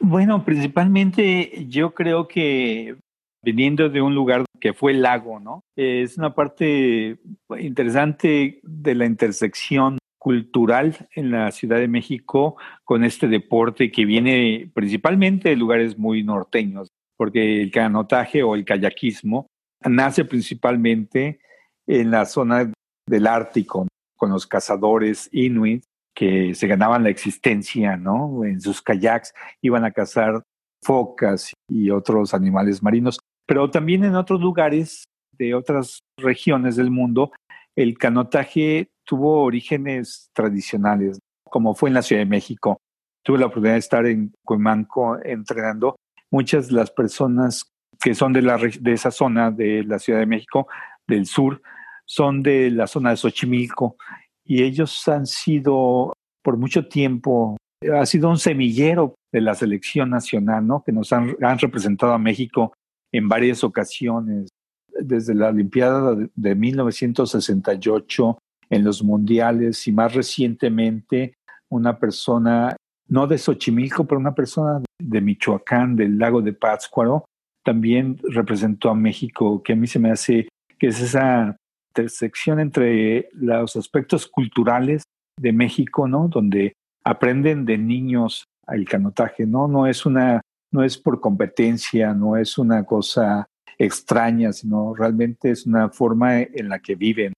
Bueno, 0.00 0.46
principalmente 0.46 1.66
yo 1.68 1.92
creo 1.92 2.26
que 2.26 2.96
viniendo 3.44 3.90
de 3.90 4.00
un 4.00 4.14
lugar 4.14 4.46
que 4.58 4.72
fue 4.72 4.92
el 4.92 5.02
lago, 5.02 5.38
¿no? 5.38 5.60
Es 5.76 6.16
una 6.16 6.34
parte 6.34 7.18
interesante 7.60 8.60
de 8.62 8.94
la 8.94 9.04
intersección 9.04 9.98
cultural 10.18 11.06
en 11.14 11.32
la 11.32 11.50
Ciudad 11.50 11.76
de 11.76 11.88
México 11.88 12.56
con 12.84 13.04
este 13.04 13.28
deporte 13.28 13.92
que 13.92 14.06
viene 14.06 14.70
principalmente 14.72 15.50
de 15.50 15.56
lugares 15.56 15.98
muy 15.98 16.22
norteños, 16.22 16.88
porque 17.22 17.62
el 17.62 17.70
canotaje 17.70 18.42
o 18.42 18.56
el 18.56 18.64
kayakismo 18.64 19.46
nace 19.88 20.24
principalmente 20.24 21.38
en 21.86 22.10
la 22.10 22.24
zona 22.24 22.72
del 23.08 23.26
Ártico, 23.28 23.86
con 24.16 24.30
los 24.30 24.44
cazadores 24.44 25.28
inuit 25.30 25.84
que 26.16 26.52
se 26.56 26.66
ganaban 26.66 27.04
la 27.04 27.10
existencia, 27.10 27.96
¿no? 27.96 28.44
En 28.44 28.60
sus 28.60 28.82
kayaks 28.82 29.34
iban 29.60 29.84
a 29.84 29.92
cazar 29.92 30.42
focas 30.82 31.52
y 31.70 31.90
otros 31.90 32.34
animales 32.34 32.82
marinos, 32.82 33.20
pero 33.46 33.70
también 33.70 34.02
en 34.02 34.16
otros 34.16 34.40
lugares 34.40 35.04
de 35.38 35.54
otras 35.54 36.00
regiones 36.18 36.74
del 36.74 36.90
mundo, 36.90 37.30
el 37.76 37.96
canotaje 37.98 38.88
tuvo 39.04 39.44
orígenes 39.44 40.26
tradicionales, 40.32 41.20
como 41.44 41.76
fue 41.76 41.88
en 41.88 41.94
la 41.94 42.02
Ciudad 42.02 42.22
de 42.22 42.26
México. 42.26 42.78
Tuve 43.24 43.38
la 43.38 43.46
oportunidad 43.46 43.74
de 43.74 43.78
estar 43.78 44.06
en 44.06 44.32
Cuemanco 44.44 45.20
entrenando 45.22 45.94
muchas 46.32 46.68
de 46.68 46.74
las 46.74 46.90
personas 46.90 47.70
que 48.02 48.14
son 48.14 48.32
de, 48.32 48.42
la, 48.42 48.58
de 48.58 48.92
esa 48.92 49.12
zona 49.12 49.52
de 49.52 49.84
la 49.84 50.00
Ciudad 50.00 50.18
de 50.18 50.26
México, 50.26 50.66
del 51.06 51.26
sur, 51.26 51.62
son 52.04 52.42
de 52.42 52.70
la 52.70 52.88
zona 52.88 53.10
de 53.10 53.16
Xochimilco 53.16 53.96
y 54.44 54.64
ellos 54.64 55.06
han 55.06 55.26
sido 55.26 56.12
por 56.42 56.56
mucho 56.56 56.88
tiempo, 56.88 57.56
ha 57.94 58.06
sido 58.06 58.28
un 58.28 58.38
semillero 58.38 59.14
de 59.30 59.40
la 59.40 59.54
selección 59.54 60.10
nacional, 60.10 60.66
¿no? 60.66 60.82
Que 60.82 60.90
nos 60.90 61.12
han, 61.12 61.36
han 61.40 61.58
representado 61.58 62.12
a 62.12 62.18
México 62.18 62.72
en 63.12 63.28
varias 63.28 63.62
ocasiones, 63.62 64.48
desde 64.88 65.34
la 65.34 65.48
Olimpiada 65.48 66.16
de 66.34 66.54
1968, 66.54 68.38
en 68.70 68.84
los 68.84 69.02
mundiales 69.02 69.86
y 69.86 69.92
más 69.92 70.14
recientemente 70.14 71.34
una 71.68 71.98
persona 71.98 72.74
no 73.08 73.26
de 73.26 73.36
Xochimilco, 73.36 74.06
pero 74.06 74.18
una 74.18 74.34
persona 74.34 74.80
de 75.08 75.20
Michoacán, 75.20 75.96
del 75.96 76.18
lago 76.18 76.42
de 76.42 76.52
Pátzcuaro, 76.52 77.24
también 77.64 78.18
representó 78.28 78.90
a 78.90 78.94
México, 78.94 79.62
que 79.62 79.72
a 79.72 79.76
mí 79.76 79.86
se 79.86 79.98
me 79.98 80.10
hace 80.10 80.48
que 80.78 80.88
es 80.88 81.00
esa 81.00 81.56
intersección 81.90 82.58
entre 82.58 83.28
los 83.34 83.76
aspectos 83.76 84.26
culturales 84.26 85.04
de 85.40 85.52
México, 85.52 86.08
¿no? 86.08 86.28
Donde 86.28 86.72
aprenden 87.04 87.64
de 87.64 87.78
niños 87.78 88.44
el 88.66 88.88
canotaje, 88.88 89.46
¿no? 89.46 89.68
No 89.68 89.86
es 89.86 90.06
una, 90.06 90.40
no 90.72 90.82
es 90.82 90.98
por 90.98 91.20
competencia, 91.20 92.14
no 92.14 92.36
es 92.36 92.58
una 92.58 92.84
cosa 92.84 93.46
extraña, 93.78 94.52
sino 94.52 94.94
realmente 94.94 95.50
es 95.50 95.66
una 95.66 95.88
forma 95.90 96.40
en 96.40 96.68
la 96.68 96.78
que 96.80 96.94
viven. 96.94 97.32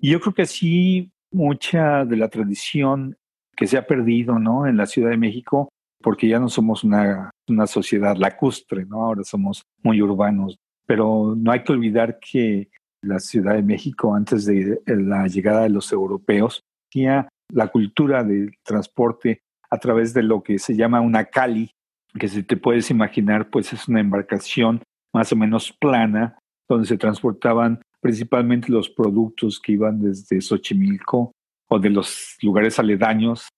Y 0.00 0.10
yo 0.10 0.20
creo 0.20 0.34
que 0.34 0.46
sí, 0.46 1.10
mucha 1.32 2.04
de 2.04 2.16
la 2.16 2.28
tradición 2.28 3.16
que 3.56 3.66
se 3.66 3.76
ha 3.76 3.86
perdido, 3.86 4.38
¿no? 4.38 4.66
En 4.66 4.76
la 4.76 4.86
Ciudad 4.86 5.10
de 5.10 5.16
México, 5.16 5.68
porque 6.00 6.28
ya 6.28 6.38
no 6.38 6.48
somos 6.48 6.84
una, 6.84 7.30
una 7.48 7.66
sociedad 7.66 8.16
lacustre, 8.16 8.84
¿no? 8.86 9.04
Ahora 9.04 9.24
somos 9.24 9.62
muy 9.82 10.00
urbanos. 10.00 10.56
Pero 10.86 11.34
no 11.36 11.52
hay 11.52 11.62
que 11.62 11.72
olvidar 11.72 12.18
que 12.18 12.70
la 13.02 13.18
Ciudad 13.18 13.54
de 13.54 13.62
México, 13.62 14.14
antes 14.14 14.44
de 14.46 14.80
la 14.86 15.26
llegada 15.26 15.62
de 15.62 15.70
los 15.70 15.92
europeos, 15.92 16.62
tenía 16.90 17.28
la 17.52 17.68
cultura 17.68 18.24
del 18.24 18.54
transporte 18.64 19.40
a 19.70 19.78
través 19.78 20.14
de 20.14 20.22
lo 20.22 20.42
que 20.42 20.58
se 20.58 20.76
llama 20.76 21.00
una 21.00 21.26
cali, 21.26 21.70
que 22.18 22.28
si 22.28 22.42
te 22.42 22.56
puedes 22.56 22.90
imaginar, 22.90 23.50
pues 23.50 23.72
es 23.72 23.88
una 23.88 24.00
embarcación 24.00 24.82
más 25.14 25.32
o 25.32 25.36
menos 25.36 25.72
plana, 25.72 26.38
donde 26.68 26.86
se 26.86 26.98
transportaban 26.98 27.80
principalmente 28.00 28.70
los 28.70 28.88
productos 28.88 29.60
que 29.60 29.72
iban 29.72 30.00
desde 30.00 30.40
Xochimilco 30.40 31.32
o 31.68 31.78
de 31.78 31.90
los 31.90 32.36
lugares 32.42 32.78
aledaños 32.78 33.48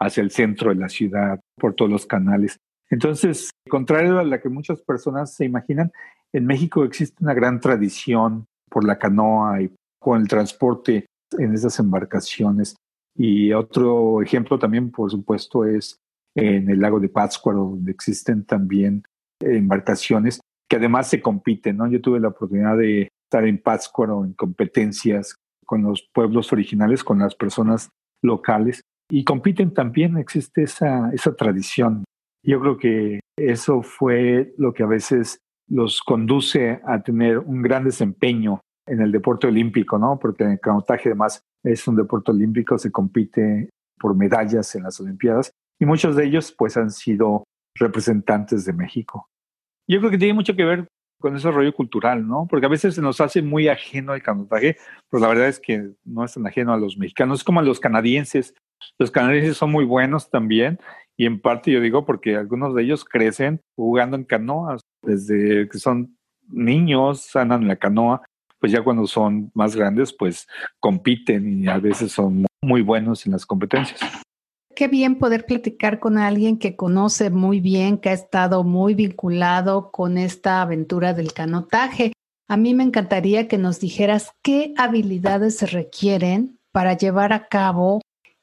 hacia 0.00 0.22
el 0.22 0.30
centro 0.30 0.70
de 0.70 0.76
la 0.76 0.88
ciudad, 0.88 1.40
por 1.60 1.74
todos 1.74 1.90
los 1.90 2.06
canales. 2.06 2.56
Entonces, 2.90 3.50
contrario 3.68 4.18
a 4.18 4.24
la 4.24 4.40
que 4.40 4.48
muchas 4.48 4.82
personas 4.82 5.34
se 5.34 5.44
imaginan, 5.44 5.92
en 6.32 6.46
México 6.46 6.82
existe 6.82 7.22
una 7.22 7.34
gran 7.34 7.60
tradición 7.60 8.46
por 8.68 8.84
la 8.84 8.98
canoa 8.98 9.62
y 9.62 9.72
con 10.00 10.20
el 10.20 10.26
transporte 10.26 11.06
en 11.38 11.54
esas 11.54 11.78
embarcaciones. 11.78 12.74
Y 13.16 13.52
otro 13.52 14.22
ejemplo 14.22 14.58
también, 14.58 14.90
por 14.90 15.10
supuesto, 15.10 15.64
es 15.64 15.96
en 16.34 16.68
el 16.68 16.80
lago 16.80 16.98
de 16.98 17.08
Pátzcuaro, 17.08 17.60
donde 17.60 17.92
existen 17.92 18.44
también 18.44 19.04
embarcaciones 19.40 20.40
que 20.68 20.76
además 20.76 21.08
se 21.08 21.20
compiten, 21.20 21.76
¿no? 21.76 21.88
Yo 21.88 22.00
tuve 22.00 22.20
la 22.20 22.28
oportunidad 22.28 22.78
de 22.78 23.08
estar 23.26 23.44
en 23.44 23.60
Pátzcuaro 23.60 24.24
en 24.24 24.34
competencias 24.34 25.34
con 25.66 25.82
los 25.82 26.08
pueblos 26.12 26.52
originales, 26.52 27.02
con 27.02 27.18
las 27.18 27.34
personas 27.34 27.88
locales, 28.22 28.82
y 29.10 29.24
compiten 29.24 29.74
también, 29.74 30.16
existe 30.16 30.62
esa, 30.62 31.10
esa 31.12 31.34
tradición. 31.34 32.04
Yo 32.42 32.60
creo 32.60 32.78
que 32.78 33.20
eso 33.38 33.82
fue 33.82 34.54
lo 34.56 34.72
que 34.72 34.82
a 34.82 34.86
veces 34.86 35.38
los 35.68 36.00
conduce 36.00 36.80
a 36.84 37.02
tener 37.02 37.38
un 37.38 37.62
gran 37.62 37.84
desempeño 37.84 38.60
en 38.86 39.00
el 39.00 39.12
deporte 39.12 39.46
olímpico, 39.46 39.98
¿no? 39.98 40.18
Porque 40.18 40.44
el 40.44 40.60
canotaje 40.60 41.10
además 41.10 41.42
es 41.64 41.86
un 41.86 41.96
deporte 41.96 42.30
olímpico, 42.32 42.78
se 42.78 42.90
compite 42.90 43.70
por 43.98 44.16
medallas 44.16 44.74
en 44.74 44.84
las 44.84 44.98
Olimpiadas 45.00 45.52
y 45.78 45.86
muchos 45.86 46.16
de 46.16 46.24
ellos 46.24 46.54
pues 46.56 46.76
han 46.76 46.90
sido 46.90 47.44
representantes 47.78 48.64
de 48.64 48.72
México. 48.72 49.26
Yo 49.88 49.98
creo 49.98 50.10
que 50.10 50.18
tiene 50.18 50.34
mucho 50.34 50.56
que 50.56 50.64
ver 50.64 50.88
con 51.20 51.36
ese 51.36 51.50
rollo 51.50 51.74
cultural, 51.74 52.26
¿no? 52.26 52.46
Porque 52.48 52.66
a 52.66 52.70
veces 52.70 52.94
se 52.94 53.02
nos 53.02 53.20
hace 53.20 53.42
muy 53.42 53.68
ajeno 53.68 54.14
el 54.14 54.22
canotaje, 54.22 54.76
pero 55.10 55.20
la 55.20 55.28
verdad 55.28 55.48
es 55.48 55.60
que 55.60 55.92
no 56.04 56.24
es 56.24 56.34
tan 56.34 56.46
ajeno 56.46 56.72
a 56.72 56.78
los 56.78 56.96
mexicanos, 56.96 57.40
es 57.40 57.44
como 57.44 57.60
a 57.60 57.62
los 57.62 57.78
canadienses. 57.78 58.54
Los 58.98 59.10
canadienses 59.10 59.56
son 59.56 59.70
muy 59.70 59.84
buenos 59.84 60.30
también, 60.30 60.78
y 61.16 61.26
en 61.26 61.40
parte 61.40 61.70
yo 61.70 61.80
digo 61.80 62.06
porque 62.06 62.36
algunos 62.36 62.74
de 62.74 62.82
ellos 62.82 63.04
crecen 63.04 63.60
jugando 63.76 64.16
en 64.16 64.24
canoas, 64.24 64.80
desde 65.02 65.68
que 65.68 65.78
son 65.78 66.16
niños, 66.48 67.36
andan 67.36 67.62
en 67.62 67.68
la 67.68 67.76
canoa, 67.76 68.22
pues 68.58 68.72
ya 68.72 68.82
cuando 68.82 69.06
son 69.06 69.50
más 69.54 69.76
grandes, 69.76 70.12
pues 70.12 70.46
compiten 70.78 71.62
y 71.62 71.68
a 71.68 71.78
veces 71.78 72.12
son 72.12 72.46
muy 72.62 72.82
buenos 72.82 73.26
en 73.26 73.32
las 73.32 73.46
competencias. 73.46 74.00
Qué 74.74 74.88
bien 74.88 75.18
poder 75.18 75.44
platicar 75.46 75.98
con 75.98 76.16
alguien 76.16 76.58
que 76.58 76.76
conoce 76.76 77.30
muy 77.30 77.60
bien, 77.60 77.98
que 77.98 78.10
ha 78.10 78.14
estado 78.14 78.64
muy 78.64 78.94
vinculado 78.94 79.90
con 79.90 80.16
esta 80.16 80.62
aventura 80.62 81.12
del 81.12 81.32
canotaje. 81.32 82.12
A 82.48 82.56
mí 82.56 82.74
me 82.74 82.84
encantaría 82.84 83.46
que 83.46 83.58
nos 83.58 83.78
dijeras 83.78 84.32
qué 84.42 84.72
habilidades 84.76 85.58
se 85.58 85.66
requieren 85.66 86.58
para 86.72 86.96
llevar 86.96 87.32
a 87.32 87.48
cabo 87.48 88.00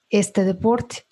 este 0.09 0.43
deporte. 0.43 1.03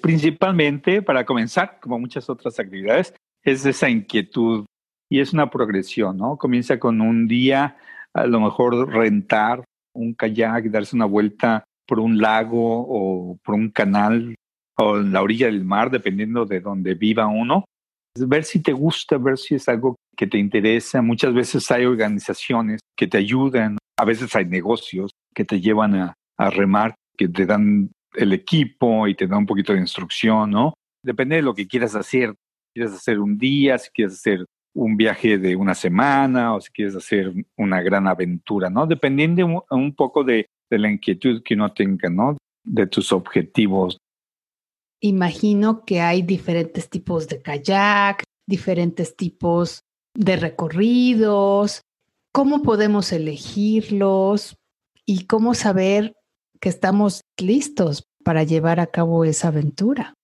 Principalmente, 0.00 1.02
para 1.02 1.24
comenzar, 1.24 1.78
como 1.80 1.98
muchas 1.98 2.30
otras 2.30 2.58
actividades, 2.58 3.14
es 3.42 3.66
esa 3.66 3.88
inquietud 3.88 4.64
y 5.10 5.20
es 5.20 5.32
una 5.32 5.50
progresión, 5.50 6.16
¿no? 6.16 6.36
Comienza 6.36 6.78
con 6.78 7.00
un 7.00 7.26
día, 7.26 7.76
a 8.14 8.26
lo 8.26 8.40
mejor 8.40 8.88
rentar 8.90 9.64
un 9.94 10.14
kayak, 10.14 10.66
darse 10.66 10.94
una 10.94 11.06
vuelta 11.06 11.64
por 11.86 11.98
un 11.98 12.18
lago 12.18 12.86
o 12.88 13.38
por 13.42 13.54
un 13.54 13.70
canal 13.70 14.34
o 14.76 14.98
en 14.98 15.12
la 15.12 15.22
orilla 15.22 15.46
del 15.46 15.64
mar, 15.64 15.90
dependiendo 15.90 16.44
de 16.44 16.60
donde 16.60 16.94
viva 16.94 17.26
uno. 17.26 17.64
Ver 18.16 18.44
si 18.44 18.62
te 18.62 18.72
gusta, 18.72 19.18
ver 19.18 19.38
si 19.38 19.54
es 19.56 19.68
algo 19.68 19.96
que 20.16 20.26
te 20.26 20.38
interesa. 20.38 21.02
Muchas 21.02 21.34
veces 21.34 21.68
hay 21.70 21.84
organizaciones 21.84 22.80
que 22.96 23.06
te 23.06 23.18
ayudan, 23.18 23.78
a 23.98 24.04
veces 24.04 24.34
hay 24.36 24.44
negocios 24.44 25.10
que 25.34 25.44
te 25.44 25.60
llevan 25.60 25.94
a, 25.94 26.14
a 26.36 26.50
remar, 26.50 26.94
que 27.16 27.28
te 27.28 27.46
dan 27.46 27.90
el 28.14 28.32
equipo 28.32 29.06
y 29.06 29.14
te 29.14 29.26
dan 29.26 29.40
un 29.40 29.46
poquito 29.46 29.72
de 29.72 29.80
instrucción, 29.80 30.50
¿no? 30.50 30.74
Depende 31.02 31.36
de 31.36 31.42
lo 31.42 31.54
que 31.54 31.66
quieras 31.66 31.94
hacer. 31.94 32.34
quieres 32.74 32.92
hacer 32.92 33.18
un 33.18 33.38
día, 33.38 33.78
si 33.78 33.90
quieres 33.90 34.14
hacer 34.14 34.44
un 34.74 34.96
viaje 34.96 35.38
de 35.38 35.56
una 35.56 35.74
semana 35.74 36.54
o 36.54 36.60
si 36.60 36.70
quieres 36.70 36.94
hacer 36.94 37.32
una 37.56 37.82
gran 37.82 38.06
aventura, 38.06 38.70
¿no? 38.70 38.86
Dependiendo 38.86 39.46
un, 39.46 39.62
un 39.70 39.94
poco 39.94 40.24
de, 40.24 40.46
de 40.70 40.78
la 40.78 40.90
inquietud 40.90 41.42
que 41.42 41.54
uno 41.54 41.72
tenga, 41.72 42.08
¿no? 42.08 42.36
De 42.64 42.86
tus 42.86 43.12
objetivos 43.12 43.98
imagino 45.00 45.84
que 45.84 46.00
hay 46.00 46.22
diferentes 46.22 46.88
tipos 46.88 47.28
de 47.28 47.40
kayak, 47.40 48.24
diferentes 48.46 49.16
tipos 49.16 49.82
de 50.14 50.36
recorridos. 50.36 51.82
¿Cómo 52.32 52.62
podemos 52.62 53.12
elegirlos 53.12 54.56
y 55.06 55.26
cómo 55.26 55.54
saber 55.54 56.14
que 56.60 56.68
estamos 56.68 57.22
listos 57.38 58.04
para 58.24 58.42
llevar 58.42 58.80
a 58.80 58.86
cabo 58.86 59.24
esa 59.24 59.48
aventura? 59.48 60.14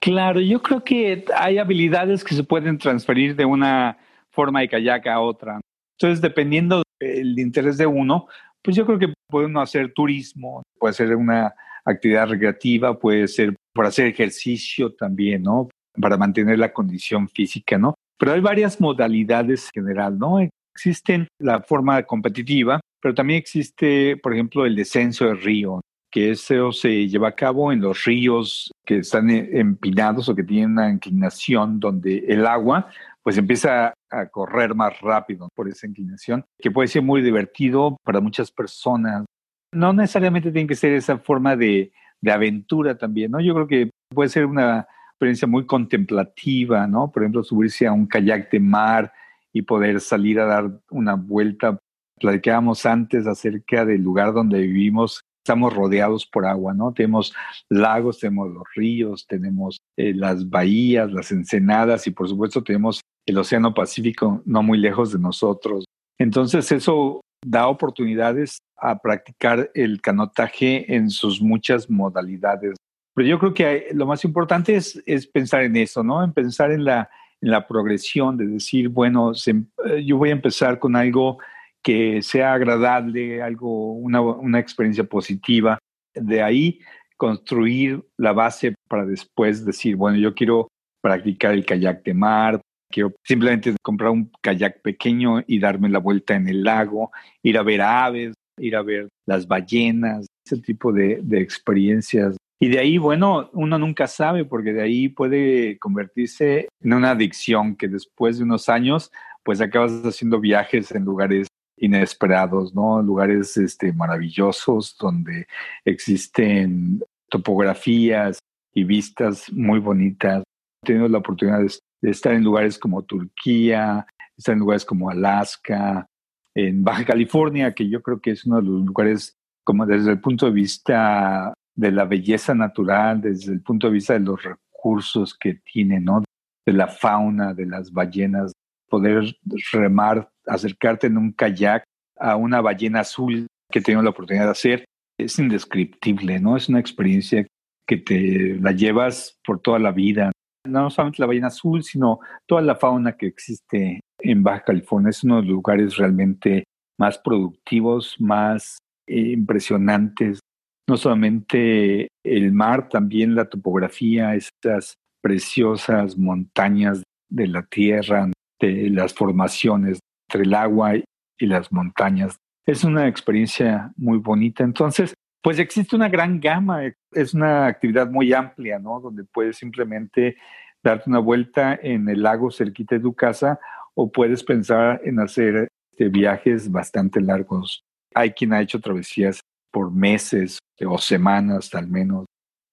Claro, 0.00 0.40
yo 0.40 0.62
creo 0.62 0.84
que 0.84 1.24
hay 1.36 1.58
habilidades 1.58 2.22
que 2.22 2.34
se 2.34 2.44
pueden 2.44 2.78
transferir 2.78 3.34
de 3.36 3.44
una 3.44 3.96
forma 4.30 4.60
de 4.60 4.68
kayak 4.68 5.06
a 5.06 5.20
otra. 5.20 5.60
Entonces, 5.98 6.20
dependiendo 6.20 6.82
del 7.00 7.38
interés 7.38 7.78
de 7.78 7.86
uno, 7.86 8.26
pues 8.62 8.76
yo 8.76 8.84
creo 8.84 8.98
que 8.98 9.14
puede 9.28 9.46
uno 9.46 9.60
hacer 9.60 9.92
turismo, 9.92 10.62
puede 10.78 10.94
ser 10.94 11.14
una 11.16 11.54
actividad 11.84 12.28
recreativa, 12.28 12.98
puede 12.98 13.28
ser 13.28 13.54
por 13.74 13.86
hacer 13.86 14.06
ejercicio 14.06 14.92
también, 14.94 15.42
¿no? 15.42 15.68
Para 16.00 16.16
mantener 16.16 16.58
la 16.58 16.72
condición 16.72 17.28
física, 17.28 17.78
¿no? 17.78 17.94
Pero 18.18 18.32
hay 18.32 18.40
varias 18.40 18.80
modalidades 18.80 19.70
en 19.74 19.82
general, 19.82 20.18
¿no? 20.18 20.38
Existen 20.74 21.28
la 21.38 21.62
forma 21.62 22.02
competitiva, 22.02 22.80
pero 23.04 23.14
también 23.14 23.38
existe, 23.38 24.16
por 24.16 24.32
ejemplo, 24.32 24.64
el 24.64 24.74
descenso 24.74 25.26
del 25.26 25.42
río, 25.42 25.82
que 26.10 26.30
eso 26.30 26.72
se 26.72 27.06
lleva 27.06 27.28
a 27.28 27.34
cabo 27.34 27.70
en 27.70 27.82
los 27.82 28.04
ríos 28.04 28.72
que 28.86 28.98
están 28.98 29.28
empinados 29.28 30.30
o 30.30 30.34
que 30.34 30.42
tienen 30.42 30.70
una 30.70 30.88
inclinación 30.88 31.78
donde 31.78 32.24
el 32.28 32.46
agua 32.46 32.88
pues 33.22 33.36
empieza 33.36 33.92
a 34.10 34.26
correr 34.30 34.74
más 34.74 34.98
rápido 35.02 35.50
por 35.54 35.68
esa 35.68 35.86
inclinación, 35.86 36.46
que 36.58 36.70
puede 36.70 36.88
ser 36.88 37.02
muy 37.02 37.20
divertido 37.20 37.98
para 38.04 38.20
muchas 38.20 38.50
personas. 38.50 39.26
No 39.72 39.92
necesariamente 39.92 40.50
tiene 40.50 40.68
que 40.68 40.74
ser 40.74 40.92
esa 40.92 41.18
forma 41.18 41.56
de 41.56 41.92
de 42.24 42.32
aventura 42.32 42.96
también, 42.96 43.30
¿no? 43.30 43.40
Yo 43.40 43.54
creo 43.54 43.66
que 43.66 43.90
puede 44.08 44.30
ser 44.30 44.46
una 44.46 44.86
experiencia 45.10 45.46
muy 45.46 45.66
contemplativa, 45.66 46.86
¿no? 46.86 47.12
Por 47.12 47.22
ejemplo, 47.22 47.44
subirse 47.44 47.86
a 47.86 47.92
un 47.92 48.06
kayak 48.06 48.50
de 48.50 48.60
mar 48.60 49.12
y 49.52 49.60
poder 49.60 50.00
salir 50.00 50.40
a 50.40 50.46
dar 50.46 50.70
una 50.90 51.14
vuelta. 51.14 51.78
Platicábamos 52.18 52.86
antes 52.86 53.26
acerca 53.26 53.84
del 53.84 54.02
lugar 54.02 54.32
donde 54.32 54.60
vivimos. 54.60 55.20
Estamos 55.44 55.74
rodeados 55.74 56.26
por 56.26 56.46
agua, 56.46 56.72
¿no? 56.72 56.92
Tenemos 56.92 57.34
lagos, 57.68 58.18
tenemos 58.18 58.50
los 58.50 58.64
ríos, 58.74 59.26
tenemos 59.26 59.78
eh, 59.98 60.14
las 60.14 60.48
bahías, 60.48 61.12
las 61.12 61.30
ensenadas 61.32 62.06
y 62.06 62.12
por 62.12 62.28
supuesto 62.28 62.62
tenemos 62.62 63.00
el 63.26 63.38
Océano 63.38 63.74
Pacífico 63.74 64.42
no 64.46 64.62
muy 64.62 64.78
lejos 64.78 65.12
de 65.12 65.18
nosotros. 65.18 65.84
Entonces 66.18 66.70
eso 66.72 67.20
da 67.44 67.68
oportunidades 67.68 68.58
a 68.76 68.98
practicar 68.98 69.70
el 69.74 70.00
canotaje 70.00 70.94
en 70.94 71.10
sus 71.10 71.40
muchas 71.40 71.90
modalidades. 71.90 72.76
Pero 73.14 73.28
yo 73.28 73.38
creo 73.38 73.54
que 73.54 73.88
lo 73.92 74.06
más 74.06 74.24
importante 74.24 74.74
es, 74.74 75.00
es 75.06 75.26
pensar 75.26 75.62
en 75.62 75.76
eso, 75.76 76.02
¿no? 76.02 76.24
En 76.24 76.32
pensar 76.32 76.72
en 76.72 76.84
la, 76.84 77.08
en 77.40 77.50
la 77.50 77.66
progresión, 77.66 78.36
de 78.36 78.46
decir, 78.46 78.88
bueno, 78.88 79.32
eh, 79.32 80.04
yo 80.04 80.16
voy 80.16 80.30
a 80.30 80.32
empezar 80.32 80.78
con 80.78 80.96
algo 80.96 81.38
que 81.84 82.22
sea 82.22 82.54
agradable, 82.54 83.42
algo, 83.42 83.92
una, 83.92 84.22
una 84.22 84.58
experiencia 84.58 85.04
positiva. 85.04 85.78
De 86.14 86.42
ahí 86.42 86.80
construir 87.16 88.02
la 88.16 88.32
base 88.32 88.74
para 88.88 89.04
después 89.04 89.64
decir, 89.64 89.94
bueno, 89.94 90.18
yo 90.18 90.34
quiero 90.34 90.68
practicar 91.02 91.52
el 91.52 91.66
kayak 91.66 92.02
de 92.02 92.14
mar, 92.14 92.60
quiero 92.90 93.12
simplemente 93.22 93.74
comprar 93.82 94.10
un 94.10 94.32
kayak 94.40 94.80
pequeño 94.80 95.44
y 95.46 95.58
darme 95.58 95.90
la 95.90 95.98
vuelta 95.98 96.34
en 96.34 96.48
el 96.48 96.64
lago, 96.64 97.12
ir 97.42 97.58
a 97.58 97.62
ver 97.62 97.82
aves, 97.82 98.32
ir 98.58 98.74
a 98.76 98.82
ver 98.82 99.08
las 99.26 99.46
ballenas, 99.46 100.26
ese 100.46 100.62
tipo 100.62 100.90
de, 100.90 101.20
de 101.22 101.40
experiencias. 101.40 102.36
Y 102.60 102.68
de 102.68 102.78
ahí, 102.78 102.96
bueno, 102.96 103.50
uno 103.52 103.78
nunca 103.78 104.06
sabe 104.06 104.46
porque 104.46 104.72
de 104.72 104.82
ahí 104.82 105.08
puede 105.08 105.78
convertirse 105.78 106.68
en 106.80 106.92
una 106.94 107.10
adicción 107.10 107.76
que 107.76 107.88
después 107.88 108.38
de 108.38 108.44
unos 108.44 108.70
años, 108.70 109.12
pues 109.42 109.60
acabas 109.60 109.92
haciendo 110.04 110.40
viajes 110.40 110.90
en 110.92 111.04
lugares 111.04 111.46
inesperados, 111.76 112.74
¿no? 112.74 113.02
Lugares 113.02 113.56
este, 113.56 113.92
maravillosos 113.92 114.96
donde 114.98 115.46
existen 115.84 117.02
topografías 117.28 118.38
y 118.72 118.84
vistas 118.84 119.52
muy 119.52 119.78
bonitas. 119.78 120.42
He 120.82 120.86
tenido 120.86 121.08
la 121.08 121.18
oportunidad 121.18 121.60
de 121.60 122.10
estar 122.10 122.32
en 122.32 122.44
lugares 122.44 122.78
como 122.78 123.02
Turquía, 123.02 124.06
estar 124.36 124.52
en 124.52 124.60
lugares 124.60 124.84
como 124.84 125.10
Alaska, 125.10 126.06
en 126.54 126.84
Baja 126.84 127.04
California, 127.04 127.74
que 127.74 127.88
yo 127.88 128.02
creo 128.02 128.20
que 128.20 128.32
es 128.32 128.44
uno 128.44 128.56
de 128.56 128.62
los 128.62 128.84
lugares, 128.84 129.36
como 129.64 129.86
desde 129.86 130.12
el 130.12 130.20
punto 130.20 130.46
de 130.46 130.52
vista 130.52 131.52
de 131.74 131.90
la 131.90 132.04
belleza 132.04 132.54
natural, 132.54 133.20
desde 133.20 133.52
el 133.52 133.62
punto 133.62 133.88
de 133.88 133.94
vista 133.94 134.12
de 134.12 134.20
los 134.20 134.40
recursos 134.42 135.36
que 135.36 135.54
tiene, 135.54 136.00
¿no? 136.00 136.22
De 136.64 136.72
la 136.72 136.86
fauna, 136.86 137.52
de 137.52 137.66
las 137.66 137.92
ballenas, 137.92 138.52
poder 138.88 139.36
remar, 139.72 140.28
acercarte 140.46 141.06
en 141.06 141.18
un 141.18 141.32
kayak 141.32 141.84
a 142.18 142.36
una 142.36 142.60
ballena 142.60 143.00
azul 143.00 143.46
que 143.70 143.78
he 143.78 143.82
tenido 143.82 144.02
la 144.02 144.10
oportunidad 144.10 144.46
de 144.46 144.50
hacer, 144.50 144.84
es 145.18 145.38
indescriptible, 145.38 146.40
¿no? 146.40 146.56
Es 146.56 146.68
una 146.68 146.80
experiencia 146.80 147.46
que 147.86 147.96
te 147.96 148.58
la 148.60 148.72
llevas 148.72 149.36
por 149.44 149.60
toda 149.60 149.78
la 149.78 149.92
vida. 149.92 150.32
No 150.66 150.90
solamente 150.90 151.20
la 151.20 151.26
ballena 151.26 151.48
azul, 151.48 151.82
sino 151.82 152.20
toda 152.46 152.62
la 152.62 152.76
fauna 152.76 153.16
que 153.16 153.26
existe 153.26 154.00
en 154.18 154.42
Baja 154.42 154.64
California. 154.64 155.10
Es 155.10 155.22
uno 155.22 155.36
de 155.36 155.42
los 155.42 155.50
lugares 155.50 155.96
realmente 155.96 156.64
más 156.98 157.18
productivos, 157.18 158.16
más 158.18 158.78
eh, 159.06 159.32
impresionantes. 159.32 160.40
No 160.88 160.96
solamente 160.96 162.08
el 162.24 162.52
mar, 162.52 162.88
también 162.88 163.34
la 163.34 163.48
topografía, 163.48 164.34
estas 164.34 164.94
preciosas 165.22 166.16
montañas 166.18 167.02
de 167.30 167.48
la 167.48 167.62
tierra, 167.62 168.30
de 168.60 168.90
las 168.90 169.14
formaciones 169.14 169.98
el 170.42 170.54
agua 170.54 170.94
y 170.96 171.46
las 171.46 171.72
montañas. 171.72 172.36
Es 172.66 172.84
una 172.84 173.08
experiencia 173.08 173.92
muy 173.96 174.18
bonita. 174.18 174.64
Entonces, 174.64 175.14
pues 175.42 175.58
existe 175.58 175.94
una 175.94 176.08
gran 176.08 176.40
gama, 176.40 176.80
es 177.12 177.34
una 177.34 177.66
actividad 177.66 178.10
muy 178.10 178.32
amplia, 178.32 178.78
¿no? 178.78 179.00
Donde 179.00 179.24
puedes 179.24 179.58
simplemente 179.58 180.36
darte 180.82 181.10
una 181.10 181.18
vuelta 181.18 181.78
en 181.82 182.08
el 182.08 182.22
lago 182.22 182.50
cerquita 182.50 182.94
de 182.94 183.02
tu 183.02 183.14
casa 183.14 183.58
o 183.94 184.10
puedes 184.10 184.42
pensar 184.42 185.00
en 185.04 185.20
hacer 185.20 185.68
este, 185.92 186.08
viajes 186.08 186.70
bastante 186.70 187.20
largos. 187.20 187.84
Hay 188.14 188.32
quien 188.32 188.52
ha 188.52 188.60
hecho 188.60 188.80
travesías 188.80 189.40
por 189.70 189.92
meses 189.92 190.58
o 190.84 190.98
semanas 190.98 191.74
al 191.74 191.88
menos. 191.88 192.26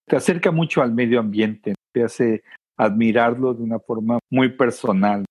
Te 0.08 0.16
acerca 0.16 0.52
mucho 0.52 0.82
al 0.82 0.94
medio 0.94 1.20
ambiente, 1.20 1.76
te 1.94 2.04
hace 2.04 2.44
admirarlo 2.78 3.54
de 3.54 3.64
una 3.64 3.80
forma 3.80 4.20
muy 4.30 4.50
personal. 4.50 5.24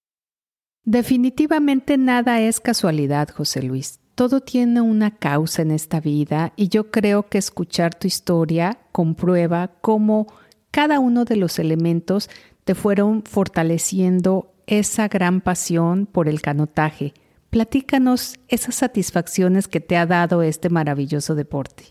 Definitivamente 0.90 1.96
nada 1.96 2.40
es 2.40 2.58
casualidad, 2.60 3.28
José 3.28 3.62
Luis 3.62 4.00
todo 4.20 4.42
tiene 4.42 4.82
una 4.82 5.12
causa 5.16 5.62
en 5.62 5.70
esta 5.70 5.98
vida 5.98 6.52
y 6.54 6.68
yo 6.68 6.90
creo 6.90 7.30
que 7.30 7.38
escuchar 7.38 7.94
tu 7.94 8.06
historia 8.06 8.76
comprueba 8.92 9.70
cómo 9.80 10.26
cada 10.70 11.00
uno 11.00 11.24
de 11.24 11.36
los 11.36 11.58
elementos 11.58 12.28
te 12.64 12.74
fueron 12.74 13.22
fortaleciendo 13.22 14.52
esa 14.66 15.08
gran 15.08 15.40
pasión 15.40 16.04
por 16.04 16.28
el 16.28 16.42
canotaje. 16.42 17.14
Platícanos 17.48 18.38
esas 18.48 18.74
satisfacciones 18.74 19.68
que 19.68 19.80
te 19.80 19.96
ha 19.96 20.04
dado 20.04 20.42
este 20.42 20.68
maravilloso 20.68 21.34
deporte. 21.34 21.84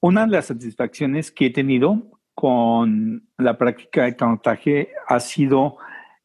Una 0.00 0.24
de 0.24 0.30
las 0.30 0.46
satisfacciones 0.46 1.32
que 1.32 1.46
he 1.46 1.50
tenido 1.50 2.20
con 2.32 3.28
la 3.38 3.58
práctica 3.58 4.04
de 4.04 4.14
canotaje 4.14 4.90
ha 5.08 5.18
sido 5.18 5.78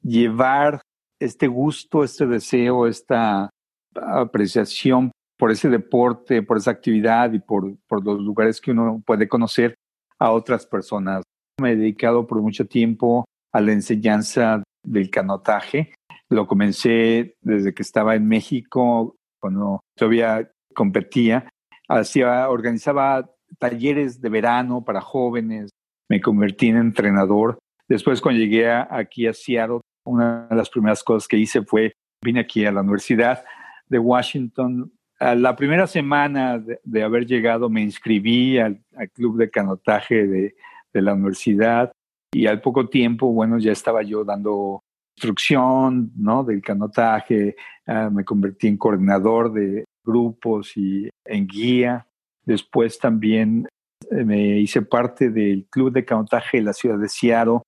llevar 0.04 0.82
este 1.24 1.48
gusto, 1.48 2.04
este 2.04 2.28
deseo, 2.28 2.88
esta 2.88 3.50
apreciación 3.96 5.12
por 5.38 5.52
ese 5.52 5.70
deporte, 5.70 6.42
por 6.42 6.58
esa 6.58 6.72
actividad 6.72 7.34
y 7.34 7.40
por, 7.40 7.76
por 7.88 8.04
los 8.04 8.20
lugares 8.22 8.62
que 8.62 8.72
uno 8.72 9.02
puede 9.06 9.28
conocer 9.28 9.76
a 10.20 10.32
otras 10.32 10.66
personas. 10.66 11.24
Me 11.62 11.72
he 11.72 11.76
dedicado 11.76 12.28
por 12.28 12.42
mucho 12.42 12.66
tiempo 12.66 13.26
a 13.52 13.62
la 13.62 13.72
enseñanza 13.72 14.64
del 14.84 15.10
canotaje. 15.10 15.94
Lo 16.30 16.48
comencé 16.48 17.36
desde 17.42 17.74
que 17.74 17.84
estaba 17.84 18.16
en 18.16 18.28
México, 18.28 19.16
cuando 19.40 19.82
todavía 19.96 20.50
competía. 20.74 21.50
Hacía, 21.88 22.50
organizaba 22.50 23.30
talleres 23.60 24.22
de 24.22 24.30
verano 24.30 24.84
para 24.84 25.02
jóvenes. 25.02 25.70
Me 26.10 26.22
convertí 26.22 26.70
en 26.70 26.78
entrenador. 26.78 27.60
Después, 27.88 28.22
cuando 28.22 28.40
llegué 28.40 28.72
aquí 28.72 29.28
a 29.28 29.34
Seattle, 29.34 29.82
una 30.06 30.48
de 30.50 30.56
las 30.56 30.70
primeras 30.70 31.04
cosas 31.04 31.28
que 31.28 31.38
hice 31.38 31.64
fue, 31.64 31.94
vine 32.24 32.42
aquí 32.42 32.66
a 32.66 32.72
la 32.72 32.82
universidad 32.82 33.44
de 33.88 34.00
Washington. 34.00 34.92
A 35.20 35.36
la 35.36 35.56
primera 35.56 35.88
semana 35.88 36.60
de, 36.60 37.04
haber 37.04 37.26
llegado 37.26 37.70
me 37.70 37.82
inscribí 37.82 38.58
al, 38.58 38.84
club 39.14 39.38
de 39.38 39.50
canotaje 39.50 40.28
de, 40.28 40.56
la 40.94 41.14
universidad 41.14 41.92
y 42.32 42.46
al 42.46 42.62
poco 42.62 42.88
tiempo, 42.88 43.32
bueno, 43.34 43.58
ya 43.58 43.72
estaba 43.72 44.04
yo 44.04 44.24
dando 44.24 44.84
instrucción, 45.16 46.12
¿no? 46.16 46.44
Del 46.44 46.62
canotaje, 46.62 47.56
ah, 47.88 48.12
me 48.12 48.24
convertí 48.24 48.68
en 48.68 48.78
coordinador 48.78 49.52
de 49.52 49.86
grupos 50.06 50.78
y 50.78 51.10
en 51.26 51.48
guía. 51.48 52.08
Después 52.46 53.00
también 53.00 53.68
eh, 54.12 54.24
me 54.24 54.60
hice 54.60 54.84
parte 54.84 55.30
del 55.30 55.66
club 55.70 55.92
de 55.92 56.06
canotaje 56.06 56.58
de 56.58 56.64
la 56.64 56.74
ciudad 56.74 57.00
de 57.00 57.10
Seattle 57.10 57.62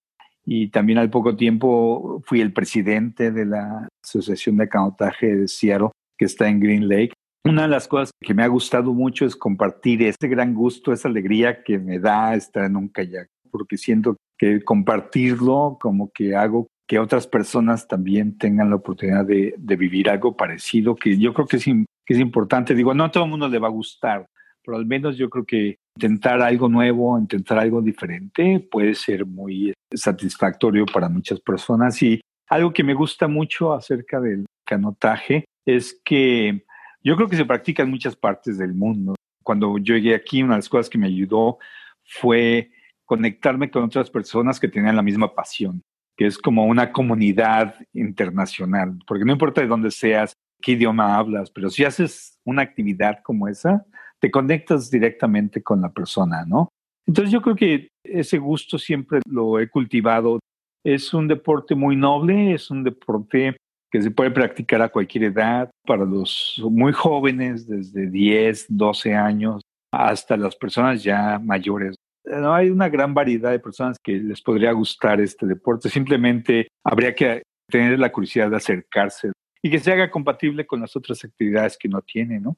y 0.45 0.69
también 0.69 0.99
al 0.99 1.09
poco 1.09 1.35
tiempo 1.35 2.21
fui 2.25 2.39
el 2.39 2.53
presidente 2.53 3.31
de 3.31 3.45
la 3.45 3.87
Asociación 4.03 4.57
de 4.57 4.69
Canotaje 4.69 5.35
de 5.35 5.47
Seattle 5.47 5.89
que 6.17 6.25
está 6.25 6.47
en 6.47 6.59
Green 6.59 6.87
Lake. 6.87 7.13
Una 7.43 7.63
de 7.63 7.67
las 7.67 7.87
cosas 7.87 8.11
que 8.19 8.33
me 8.33 8.43
ha 8.43 8.47
gustado 8.47 8.93
mucho 8.93 9.25
es 9.25 9.35
compartir 9.35 10.01
ese 10.03 10.27
gran 10.27 10.53
gusto, 10.53 10.93
esa 10.93 11.07
alegría 11.07 11.63
que 11.63 11.77
me 11.77 11.99
da 11.99 12.35
estar 12.35 12.65
en 12.65 12.75
un 12.75 12.87
kayak, 12.87 13.27
porque 13.51 13.77
siento 13.77 14.15
que 14.37 14.63
compartirlo 14.63 15.77
como 15.79 16.11
que 16.11 16.35
hago 16.35 16.67
que 16.87 16.99
otras 16.99 17.27
personas 17.27 17.87
también 17.87 18.37
tengan 18.37 18.69
la 18.69 18.75
oportunidad 18.75 19.25
de, 19.25 19.55
vivir 19.57 20.09
algo 20.09 20.35
parecido, 20.35 20.95
que 20.95 21.17
yo 21.17 21.33
creo 21.33 21.47
que 21.47 21.57
es, 21.57 21.65
que 21.65 22.13
es 22.13 22.19
importante. 22.19 22.75
Digo, 22.75 22.93
no 22.93 23.05
a 23.05 23.11
todo 23.11 23.23
el 23.23 23.29
mundo 23.29 23.47
le 23.47 23.59
va 23.59 23.67
a 23.67 23.71
gustar, 23.71 24.27
pero 24.65 24.77
al 24.77 24.85
menos 24.85 25.17
yo 25.17 25.29
creo 25.29 25.45
que 25.45 25.77
intentar 25.95 26.41
algo 26.41 26.67
nuevo, 26.67 27.17
intentar 27.17 27.59
algo 27.59 27.81
diferente 27.81 28.65
puede 28.71 28.95
ser 28.95 29.25
muy 29.25 29.73
satisfactorio 29.93 30.85
para 30.85 31.07
muchas 31.07 31.39
personas. 31.39 32.01
Y 32.01 32.21
algo 32.49 32.73
que 32.73 32.83
me 32.83 32.93
gusta 32.93 33.27
mucho 33.27 33.73
acerca 33.73 34.19
del 34.19 34.45
canotaje 34.65 35.45
es 35.65 35.99
que 36.03 36.65
yo 37.03 37.15
creo 37.15 37.29
que 37.29 37.37
se 37.37 37.45
practica 37.45 37.83
en 37.83 37.91
muchas 37.91 38.15
partes 38.15 38.57
del 38.57 38.73
mundo. 38.73 39.15
Cuando 39.43 39.77
yo 39.77 39.95
llegué 39.95 40.15
aquí, 40.15 40.41
una 40.41 40.53
de 40.53 40.59
las 40.59 40.69
cosas 40.69 40.89
que 40.89 40.97
me 40.97 41.07
ayudó 41.07 41.59
fue 42.03 42.71
conectarme 43.05 43.69
con 43.69 43.83
otras 43.83 44.09
personas 44.09 44.59
que 44.59 44.67
tenían 44.67 44.95
la 44.95 45.03
misma 45.03 45.33
pasión, 45.33 45.81
que 46.17 46.25
es 46.25 46.37
como 46.37 46.65
una 46.65 46.91
comunidad 46.91 47.75
internacional, 47.93 48.97
porque 49.05 49.25
no 49.25 49.31
importa 49.31 49.61
de 49.61 49.67
dónde 49.67 49.91
seas, 49.91 50.33
qué 50.61 50.71
idioma 50.71 51.15
hablas, 51.15 51.51
pero 51.51 51.69
si 51.69 51.83
haces 51.83 52.39
una 52.43 52.63
actividad 52.63 53.19
como 53.21 53.47
esa, 53.47 53.85
te 54.19 54.31
conectas 54.31 54.89
directamente 54.89 55.61
con 55.61 55.81
la 55.81 55.91
persona, 55.91 56.45
¿no? 56.45 56.69
Entonces 57.07 57.31
yo 57.31 57.41
creo 57.41 57.55
que 57.55 57.89
ese 58.03 58.37
gusto 58.37 58.77
siempre 58.77 59.21
lo 59.29 59.59
he 59.59 59.69
cultivado. 59.69 60.39
Es 60.83 61.13
un 61.13 61.27
deporte 61.27 61.75
muy 61.75 61.95
noble, 61.95 62.53
es 62.53 62.69
un 62.71 62.83
deporte 62.83 63.57
que 63.91 64.01
se 64.01 64.11
puede 64.11 64.31
practicar 64.31 64.81
a 64.81 64.89
cualquier 64.89 65.25
edad, 65.25 65.69
para 65.85 66.05
los 66.05 66.61
muy 66.69 66.91
jóvenes, 66.91 67.67
desde 67.67 68.07
10, 68.07 68.65
12 68.69 69.13
años, 69.13 69.61
hasta 69.91 70.35
las 70.35 70.55
personas 70.55 71.03
ya 71.03 71.39
mayores. 71.39 71.95
No 72.25 72.53
hay 72.53 72.69
una 72.69 72.89
gran 72.89 73.13
variedad 73.13 73.51
de 73.51 73.59
personas 73.59 73.97
que 74.03 74.13
les 74.13 74.41
podría 74.41 74.71
gustar 74.71 75.21
este 75.21 75.45
deporte. 75.45 75.89
Simplemente 75.89 76.67
habría 76.83 77.13
que 77.13 77.43
tener 77.69 77.97
la 77.99 78.11
curiosidad 78.11 78.49
de 78.49 78.57
acercarse 78.57 79.31
y 79.61 79.69
que 79.69 79.79
se 79.79 79.91
haga 79.91 80.11
compatible 80.11 80.65
con 80.65 80.81
las 80.81 80.95
otras 80.95 81.23
actividades 81.23 81.77
que 81.77 81.87
no 81.87 82.01
tiene, 82.01 82.39
¿no? 82.39 82.57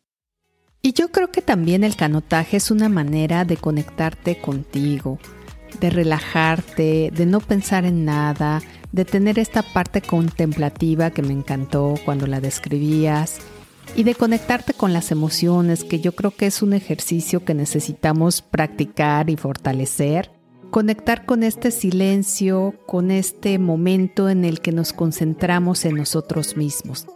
Y 0.88 0.94
yo 0.94 1.10
creo 1.10 1.32
que 1.32 1.42
también 1.42 1.84
el 1.84 1.98
canotaje 1.98 2.56
es 2.56 2.72
una 2.72 2.88
manera 2.88 3.44
de 3.44 3.58
conectarte 3.58 4.40
contigo, 4.40 5.20
de 5.82 5.90
relajarte, 5.90 7.12
de 7.14 7.26
no 7.26 7.42
pensar 7.42 7.84
en 7.84 8.06
nada, 8.06 8.62
de 8.94 9.04
tener 9.04 9.38
esta 9.38 9.64
parte 9.64 10.02
contemplativa 10.02 11.12
que 11.12 11.24
me 11.24 11.34
encantó 11.34 11.96
cuando 12.06 12.26
la 12.26 12.40
describías 12.40 13.40
y 13.98 14.04
de 14.04 14.16
conectarte 14.16 14.74
con 14.74 14.94
las 14.94 15.12
emociones, 15.12 15.84
que 15.84 16.00
yo 16.00 16.14
creo 16.14 16.32
que 16.32 16.46
es 16.46 16.62
un 16.62 16.72
ejercicio 16.72 17.44
que 17.44 17.54
necesitamos 17.54 18.42
practicar 18.42 19.30
y 19.30 19.36
fortalecer. 19.36 20.32
Conectar 20.72 21.26
con 21.26 21.44
este 21.44 21.72
silencio, 21.72 22.76
con 22.86 23.12
este 23.12 23.60
momento 23.60 24.30
en 24.30 24.46
el 24.46 24.62
que 24.62 24.72
nos 24.72 24.94
concentramos 24.94 25.84
en 25.84 25.98
nosotros 25.98 26.56
mismos. 26.56 27.08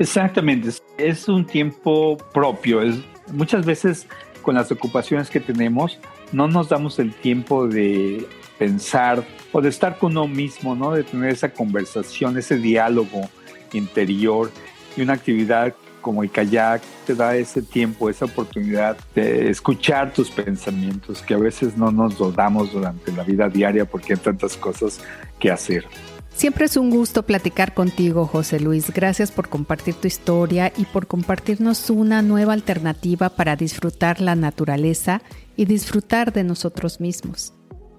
Exactamente, 0.00 0.70
es 0.96 1.28
un 1.28 1.44
tiempo 1.44 2.16
propio. 2.32 2.80
Es, 2.80 2.96
muchas 3.30 3.66
veces 3.66 4.06
con 4.40 4.54
las 4.54 4.72
ocupaciones 4.72 5.28
que 5.28 5.40
tenemos 5.40 5.98
no 6.32 6.48
nos 6.48 6.70
damos 6.70 6.98
el 6.98 7.12
tiempo 7.12 7.68
de 7.68 8.26
pensar 8.58 9.22
o 9.52 9.60
de 9.60 9.68
estar 9.68 9.98
con 9.98 10.12
uno 10.12 10.26
mismo, 10.26 10.74
¿no? 10.74 10.92
De 10.92 11.04
tener 11.04 11.30
esa 11.30 11.50
conversación, 11.50 12.38
ese 12.38 12.56
diálogo 12.56 13.28
interior 13.74 14.50
y 14.96 15.02
una 15.02 15.12
actividad 15.12 15.74
como 16.00 16.22
el 16.22 16.30
kayak 16.30 16.80
te 17.06 17.14
da 17.14 17.36
ese 17.36 17.60
tiempo, 17.60 18.08
esa 18.08 18.24
oportunidad 18.24 18.96
de 19.14 19.50
escuchar 19.50 20.14
tus 20.14 20.30
pensamientos 20.30 21.20
que 21.20 21.34
a 21.34 21.38
veces 21.38 21.76
no 21.76 21.92
nos 21.92 22.18
lo 22.18 22.32
damos 22.32 22.72
durante 22.72 23.12
la 23.12 23.22
vida 23.22 23.50
diaria 23.50 23.84
porque 23.84 24.14
hay 24.14 24.18
tantas 24.18 24.56
cosas 24.56 24.98
que 25.38 25.50
hacer. 25.50 25.84
Siempre 26.32 26.64
es 26.64 26.76
un 26.76 26.90
gusto 26.90 27.24
platicar 27.24 27.74
contigo, 27.74 28.26
José 28.26 28.60
Luis. 28.60 28.92
Gracias 28.92 29.30
por 29.30 29.48
compartir 29.48 29.94
tu 29.94 30.06
historia 30.06 30.72
y 30.76 30.84
por 30.84 31.06
compartirnos 31.06 31.90
una 31.90 32.22
nueva 32.22 32.54
alternativa 32.54 33.28
para 33.28 33.56
disfrutar 33.56 34.20
la 34.20 34.34
naturaleza 34.34 35.20
y 35.56 35.66
disfrutar 35.66 36.32
de 36.32 36.44
nosotros 36.44 37.00
mismos. 37.00 37.52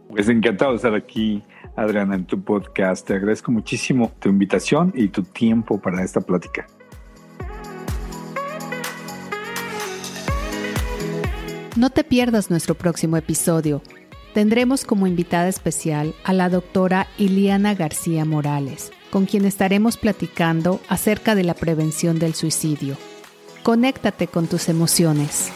Pues 0.10 0.28
encantado 0.28 0.72
de 0.72 0.78
estar 0.78 0.96
aquí, 0.96 1.44
Adriana, 1.76 2.16
en 2.16 2.26
tu 2.26 2.42
podcast. 2.42 3.06
Te 3.06 3.14
agradezco 3.14 3.52
muchísimo 3.52 4.12
tu 4.20 4.30
invitación 4.30 4.92
y 4.96 5.10
tu 5.10 5.24
tiempo 5.24 5.80
para 5.80 6.04
esta 6.04 6.22
plática. 6.22 6.68
No 11.78 11.90
te 11.90 12.04
pierdas 12.04 12.50
nuestro 12.50 12.76
próximo 12.76 13.16
episodio. 13.16 13.82
Tendremos 14.34 14.86
como 14.86 15.08
invitada 15.08 15.50
especial 15.50 16.16
a 16.24 16.32
la 16.32 16.50
doctora 16.50 17.08
Iliana 17.18 17.76
García 17.76 18.24
Morales, 18.24 18.92
con 19.10 19.26
quien 19.26 19.46
estaremos 19.46 19.98
platicando 19.98 20.80
acerca 20.88 21.36
de 21.36 21.44
la 21.44 21.54
prevención 21.54 22.18
del 22.18 22.34
suicidio. 22.34 22.96
Conéctate 23.64 24.28
con 24.28 24.48
tus 24.48 24.70
emociones. 24.70 25.52